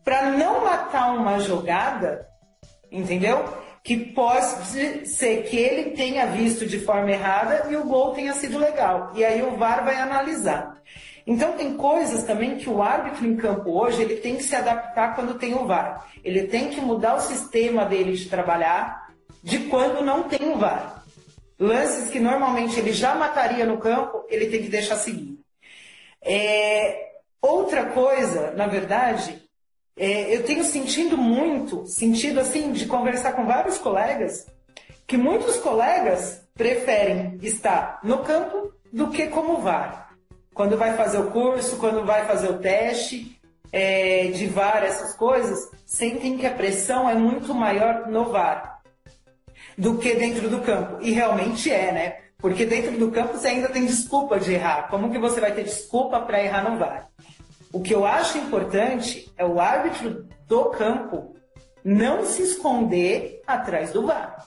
para 0.04 0.30
não 0.30 0.64
matar 0.64 1.14
uma 1.14 1.40
jogada, 1.40 2.26
entendeu? 2.90 3.44
Que 3.90 3.96
pode 3.96 5.04
ser 5.04 5.42
que 5.48 5.56
ele 5.56 5.90
tenha 5.96 6.24
visto 6.24 6.64
de 6.64 6.78
forma 6.78 7.10
errada 7.10 7.66
e 7.68 7.74
o 7.74 7.82
gol 7.82 8.12
tenha 8.12 8.32
sido 8.34 8.56
legal. 8.56 9.10
E 9.16 9.24
aí 9.24 9.42
o 9.42 9.56
VAR 9.56 9.84
vai 9.84 9.96
analisar. 9.96 10.80
Então 11.26 11.54
tem 11.54 11.76
coisas 11.76 12.22
também 12.22 12.56
que 12.56 12.70
o 12.70 12.80
árbitro 12.80 13.26
em 13.26 13.34
campo 13.34 13.68
hoje 13.76 14.00
ele 14.00 14.14
tem 14.14 14.36
que 14.36 14.44
se 14.44 14.54
adaptar 14.54 15.16
quando 15.16 15.40
tem 15.40 15.54
o 15.54 15.66
VAR. 15.66 16.06
Ele 16.22 16.44
tem 16.44 16.68
que 16.68 16.80
mudar 16.80 17.16
o 17.16 17.20
sistema 17.20 17.84
dele 17.84 18.12
de 18.12 18.28
trabalhar 18.28 19.08
de 19.42 19.58
quando 19.64 20.04
não 20.04 20.22
tem 20.22 20.52
o 20.52 20.56
VAR. 20.56 21.02
Lances 21.58 22.10
que 22.10 22.20
normalmente 22.20 22.78
ele 22.78 22.92
já 22.92 23.16
mataria 23.16 23.66
no 23.66 23.78
campo, 23.78 24.24
ele 24.28 24.46
tem 24.46 24.62
que 24.62 24.68
deixar 24.68 24.94
seguir. 24.94 25.36
É, 26.22 27.08
outra 27.42 27.86
coisa, 27.86 28.52
na 28.52 28.68
verdade, 28.68 29.49
é, 30.00 30.34
eu 30.34 30.44
tenho 30.44 30.64
sentido 30.64 31.18
muito, 31.18 31.86
sentido 31.86 32.40
assim, 32.40 32.72
de 32.72 32.86
conversar 32.86 33.32
com 33.32 33.44
vários 33.44 33.76
colegas, 33.76 34.46
que 35.06 35.18
muitos 35.18 35.58
colegas 35.58 36.40
preferem 36.54 37.38
estar 37.42 38.00
no 38.02 38.20
campo 38.20 38.72
do 38.90 39.08
que 39.10 39.26
como 39.26 39.58
VAR. 39.58 40.14
Quando 40.54 40.78
vai 40.78 40.96
fazer 40.96 41.18
o 41.18 41.30
curso, 41.30 41.76
quando 41.76 42.02
vai 42.06 42.24
fazer 42.24 42.48
o 42.48 42.58
teste 42.58 43.38
é, 43.70 44.28
de 44.28 44.46
VAR, 44.46 44.82
essas 44.84 45.14
coisas, 45.14 45.70
sentem 45.84 46.38
que 46.38 46.46
a 46.46 46.54
pressão 46.54 47.06
é 47.06 47.14
muito 47.14 47.54
maior 47.54 48.08
no 48.08 48.24
VAR 48.24 48.80
do 49.76 49.98
que 49.98 50.14
dentro 50.14 50.48
do 50.48 50.60
campo. 50.60 50.96
E 51.02 51.10
realmente 51.10 51.70
é, 51.70 51.92
né? 51.92 52.16
Porque 52.38 52.64
dentro 52.64 52.92
do 52.92 53.10
campo 53.10 53.36
você 53.36 53.48
ainda 53.48 53.68
tem 53.68 53.84
desculpa 53.84 54.40
de 54.40 54.54
errar. 54.54 54.88
Como 54.88 55.10
que 55.10 55.18
você 55.18 55.42
vai 55.42 55.52
ter 55.52 55.64
desculpa 55.64 56.20
para 56.20 56.42
errar 56.42 56.70
no 56.70 56.78
VAR? 56.78 57.10
O 57.72 57.80
que 57.80 57.94
eu 57.94 58.04
acho 58.04 58.38
importante 58.38 59.32
é 59.36 59.44
o 59.44 59.60
árbitro 59.60 60.26
do 60.48 60.64
campo 60.70 61.36
não 61.84 62.24
se 62.24 62.42
esconder 62.42 63.42
atrás 63.46 63.92
do 63.92 64.06
VAR. 64.06 64.44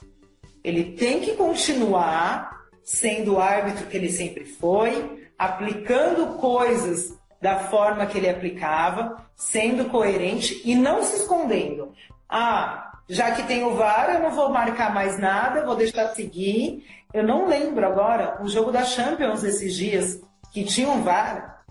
Ele 0.62 0.92
tem 0.92 1.20
que 1.20 1.34
continuar 1.34 2.64
sendo 2.82 3.34
o 3.34 3.40
árbitro 3.40 3.86
que 3.86 3.96
ele 3.96 4.10
sempre 4.10 4.44
foi, 4.44 5.26
aplicando 5.38 6.38
coisas 6.38 7.18
da 7.40 7.58
forma 7.58 8.06
que 8.06 8.18
ele 8.18 8.28
aplicava, 8.28 9.16
sendo 9.34 9.86
coerente 9.86 10.60
e 10.64 10.74
não 10.74 11.02
se 11.02 11.16
escondendo. 11.16 11.92
Ah, 12.28 12.92
já 13.08 13.32
que 13.32 13.42
tem 13.44 13.64
o 13.64 13.74
VAR, 13.74 14.14
eu 14.14 14.20
não 14.20 14.30
vou 14.30 14.50
marcar 14.50 14.92
mais 14.92 15.18
nada, 15.18 15.64
vou 15.64 15.76
deixar 15.76 16.08
seguir. 16.14 16.86
Eu 17.12 17.22
não 17.22 17.46
lembro 17.46 17.86
agora, 17.86 18.42
o 18.42 18.48
jogo 18.48 18.70
da 18.70 18.84
Champions 18.84 19.42
esses 19.44 19.74
dias, 19.74 20.20
que 20.52 20.64
tinha 20.64 20.88
um 20.88 21.02
VAR, 21.02 21.63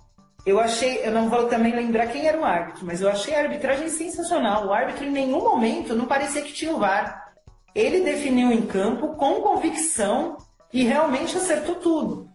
eu 0.45 0.59
achei, 0.59 1.05
eu 1.05 1.11
não 1.11 1.29
vou 1.29 1.47
também 1.47 1.73
lembrar 1.73 2.07
quem 2.07 2.27
era 2.27 2.39
o 2.39 2.43
árbitro, 2.43 2.85
mas 2.85 2.99
eu 2.99 3.09
achei 3.09 3.33
a 3.33 3.39
arbitragem 3.39 3.87
sensacional. 3.87 4.67
O 4.67 4.73
árbitro 4.73 5.05
em 5.05 5.11
nenhum 5.11 5.41
momento 5.41 5.95
não 5.95 6.05
parecia 6.05 6.41
que 6.41 6.51
tinha 6.51 6.73
o 6.73 6.79
VAR. 6.79 7.33
Ele 7.73 8.01
definiu 8.01 8.51
em 8.51 8.63
campo 8.63 9.15
com 9.15 9.41
convicção 9.41 10.37
e 10.71 10.83
realmente 10.83 11.37
acertou 11.37 11.75
tudo. 11.75 12.29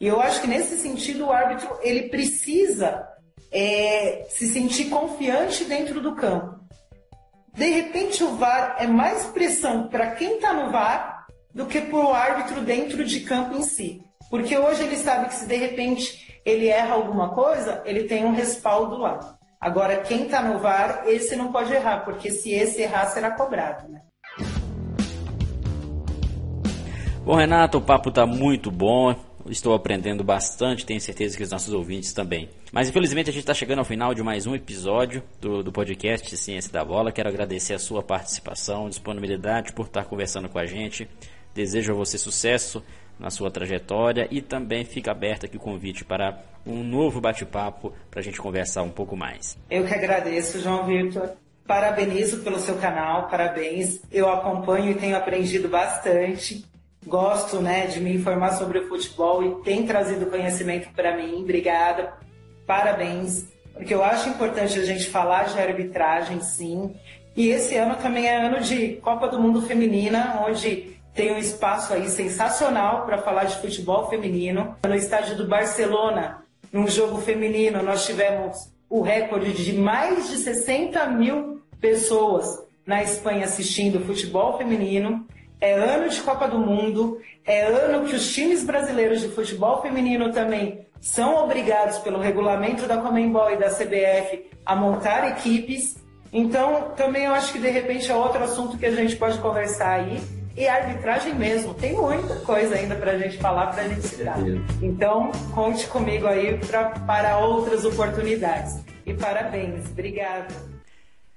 E 0.00 0.06
eu 0.06 0.20
acho 0.20 0.40
que 0.40 0.46
nesse 0.46 0.78
sentido 0.78 1.26
o 1.26 1.32
árbitro 1.32 1.68
ele 1.82 2.08
precisa 2.08 3.08
é, 3.50 4.24
se 4.28 4.46
sentir 4.46 4.88
confiante 4.88 5.64
dentro 5.64 6.00
do 6.00 6.14
campo. 6.14 6.60
De 7.52 7.66
repente 7.70 8.22
o 8.22 8.36
VAR 8.36 8.76
é 8.78 8.86
mais 8.86 9.26
pressão 9.26 9.88
para 9.88 10.12
quem 10.12 10.36
está 10.36 10.52
no 10.52 10.70
VAR 10.70 11.26
do 11.52 11.66
que 11.66 11.80
para 11.80 11.98
o 11.98 12.12
árbitro 12.12 12.60
dentro 12.60 13.04
de 13.04 13.20
campo 13.20 13.56
em 13.56 13.64
si. 13.64 14.00
Porque 14.30 14.56
hoje 14.56 14.84
ele 14.84 14.96
sabe 14.96 15.26
que 15.26 15.34
se 15.34 15.46
de 15.46 15.56
repente 15.56 16.27
ele 16.48 16.68
erra 16.68 16.94
alguma 16.94 17.30
coisa, 17.30 17.82
ele 17.84 18.04
tem 18.04 18.24
um 18.24 18.32
respaldo 18.32 18.96
lá. 18.96 19.36
Agora, 19.60 19.98
quem 19.98 20.24
está 20.24 20.42
no 20.42 20.58
VAR, 20.58 21.02
esse 21.06 21.36
não 21.36 21.52
pode 21.52 21.72
errar, 21.72 22.04
porque 22.04 22.30
se 22.30 22.52
esse 22.52 22.82
errar, 22.82 23.06
será 23.06 23.32
cobrado, 23.32 23.88
né? 23.88 24.02
Bom, 27.24 27.34
Renato, 27.34 27.78
o 27.78 27.82
papo 27.82 28.08
está 28.08 28.24
muito 28.24 28.70
bom 28.70 29.14
estou 29.50 29.74
aprendendo 29.74 30.22
bastante, 30.22 30.84
tenho 30.84 31.00
certeza 31.00 31.36
que 31.36 31.42
os 31.42 31.50
nossos 31.50 31.72
ouvintes 31.72 32.12
também. 32.12 32.48
Mas 32.72 32.88
infelizmente 32.88 33.30
a 33.30 33.32
gente 33.32 33.42
está 33.42 33.54
chegando 33.54 33.78
ao 33.78 33.84
final 33.84 34.14
de 34.14 34.22
mais 34.22 34.46
um 34.46 34.54
episódio 34.54 35.22
do, 35.40 35.62
do 35.62 35.72
podcast 35.72 36.36
Ciência 36.36 36.72
da 36.72 36.84
Bola. 36.84 37.12
Quero 37.12 37.28
agradecer 37.28 37.74
a 37.74 37.78
sua 37.78 38.02
participação, 38.02 38.88
disponibilidade 38.88 39.72
por 39.72 39.86
estar 39.86 40.04
conversando 40.04 40.48
com 40.48 40.58
a 40.58 40.66
gente. 40.66 41.08
Desejo 41.54 41.92
a 41.92 41.96
você 41.96 42.18
sucesso 42.18 42.82
na 43.18 43.30
sua 43.30 43.50
trajetória 43.50 44.28
e 44.30 44.40
também 44.40 44.84
fica 44.84 45.10
aberto 45.10 45.46
aqui 45.46 45.56
o 45.56 45.60
convite 45.60 46.04
para 46.04 46.38
um 46.66 46.82
novo 46.84 47.20
bate-papo 47.20 47.92
para 48.10 48.20
a 48.20 48.22
gente 48.22 48.40
conversar 48.40 48.82
um 48.82 48.90
pouco 48.90 49.16
mais. 49.16 49.58
Eu 49.70 49.84
que 49.84 49.94
agradeço, 49.94 50.60
João 50.60 50.86
Vitor. 50.86 51.30
Parabenizo 51.66 52.42
pelo 52.42 52.58
seu 52.58 52.76
canal, 52.76 53.28
parabéns. 53.28 54.00
Eu 54.10 54.30
acompanho 54.30 54.92
e 54.92 54.94
tenho 54.94 55.16
aprendido 55.16 55.68
bastante 55.68 56.64
gosto 57.06 57.60
né, 57.60 57.86
de 57.86 58.00
me 58.00 58.14
informar 58.14 58.52
sobre 58.52 58.78
o 58.78 58.88
futebol 58.88 59.42
e 59.42 59.62
tem 59.62 59.86
trazido 59.86 60.26
conhecimento 60.26 60.88
para 60.94 61.16
mim. 61.16 61.42
Obrigada, 61.42 62.12
parabéns, 62.66 63.46
porque 63.72 63.94
eu 63.94 64.04
acho 64.04 64.28
importante 64.28 64.78
a 64.78 64.84
gente 64.84 65.08
falar 65.08 65.44
de 65.44 65.58
arbitragem, 65.58 66.40
sim. 66.40 66.94
E 67.36 67.48
esse 67.48 67.76
ano 67.76 67.96
também 67.96 68.26
é 68.26 68.36
ano 68.36 68.60
de 68.60 68.94
Copa 68.96 69.28
do 69.28 69.40
Mundo 69.40 69.62
Feminina, 69.62 70.42
onde 70.46 70.97
tem 71.18 71.32
um 71.32 71.38
espaço 71.38 71.92
aí 71.92 72.08
sensacional 72.08 73.04
para 73.04 73.18
falar 73.18 73.42
de 73.42 73.56
futebol 73.56 74.08
feminino. 74.08 74.76
No 74.86 74.94
estádio 74.94 75.36
do 75.36 75.48
Barcelona, 75.48 76.44
num 76.72 76.86
jogo 76.86 77.20
feminino, 77.20 77.82
nós 77.82 78.06
tivemos 78.06 78.70
o 78.88 79.00
recorde 79.00 79.52
de 79.52 79.72
mais 79.72 80.30
de 80.30 80.36
60 80.36 81.04
mil 81.06 81.60
pessoas 81.80 82.46
na 82.86 83.02
Espanha 83.02 83.46
assistindo 83.46 84.06
futebol 84.06 84.56
feminino 84.56 85.26
é 85.60 85.74
ano 85.74 86.08
de 86.08 86.20
Copa 86.20 86.46
do 86.46 86.56
Mundo, 86.56 87.20
é 87.44 87.62
ano 87.62 88.06
que 88.06 88.14
os 88.14 88.32
times 88.32 88.62
brasileiros 88.62 89.20
de 89.20 89.26
futebol 89.26 89.82
feminino 89.82 90.30
também 90.32 90.86
são 91.00 91.42
obrigados 91.42 91.98
pelo 91.98 92.20
regulamento 92.20 92.86
da 92.86 92.98
Comembol 92.98 93.50
e 93.50 93.56
da 93.56 93.70
CBF 93.70 94.48
a 94.64 94.76
montar 94.76 95.28
equipes. 95.32 95.96
Então, 96.32 96.92
também 96.96 97.24
eu 97.24 97.32
acho 97.32 97.52
que 97.52 97.58
de 97.58 97.70
repente 97.70 98.08
é 98.08 98.14
outro 98.14 98.44
assunto 98.44 98.78
que 98.78 98.86
a 98.86 98.94
gente 98.94 99.16
pode 99.16 99.36
conversar 99.38 99.94
aí. 99.94 100.37
E 100.58 100.66
a 100.66 100.74
arbitragem 100.74 101.36
mesmo, 101.36 101.72
tem 101.72 101.92
muita 101.92 102.34
coisa 102.40 102.74
ainda 102.74 102.96
para 102.96 103.12
a 103.12 103.18
gente 103.18 103.38
falar, 103.38 103.68
para 103.68 103.84
a 103.84 103.88
gente 103.88 104.02
se 104.02 104.24
dar. 104.24 104.36
Então, 104.82 105.30
conte 105.54 105.86
comigo 105.86 106.26
aí 106.26 106.58
pra, 106.58 106.86
para 107.06 107.38
outras 107.38 107.84
oportunidades. 107.84 108.82
E 109.06 109.14
parabéns, 109.14 109.88
obrigada. 109.88 110.48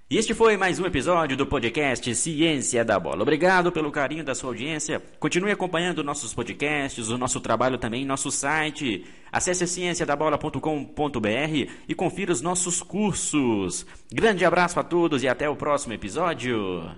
E 0.09 0.17
este 0.17 0.33
foi 0.33 0.57
mais 0.57 0.79
um 0.79 0.87
episódio 0.87 1.37
do 1.37 1.45
podcast 1.45 2.15
Ciência 2.15 2.83
da 2.83 2.99
Bola. 2.99 3.21
Obrigado 3.21 3.71
pelo 3.71 3.91
carinho 3.91 4.23
da 4.23 4.33
sua 4.33 4.49
audiência. 4.49 4.99
Continue 5.19 5.51
acompanhando 5.51 6.03
nossos 6.03 6.33
podcasts, 6.33 7.09
o 7.09 7.17
nosso 7.17 7.39
trabalho 7.39 7.77
também 7.77 8.01
em 8.01 8.07
nosso 8.07 8.31
site. 8.31 9.05
Acesse 9.31 9.67
cienciadabola.com.br 9.67 11.71
e 11.87 11.93
confira 11.93 12.31
os 12.31 12.41
nossos 12.41 12.81
cursos. 12.81 13.85
Grande 14.11 14.43
abraço 14.43 14.79
a 14.79 14.83
todos 14.83 15.21
e 15.21 15.27
até 15.27 15.47
o 15.47 15.55
próximo 15.55 15.93
episódio. 15.93 16.89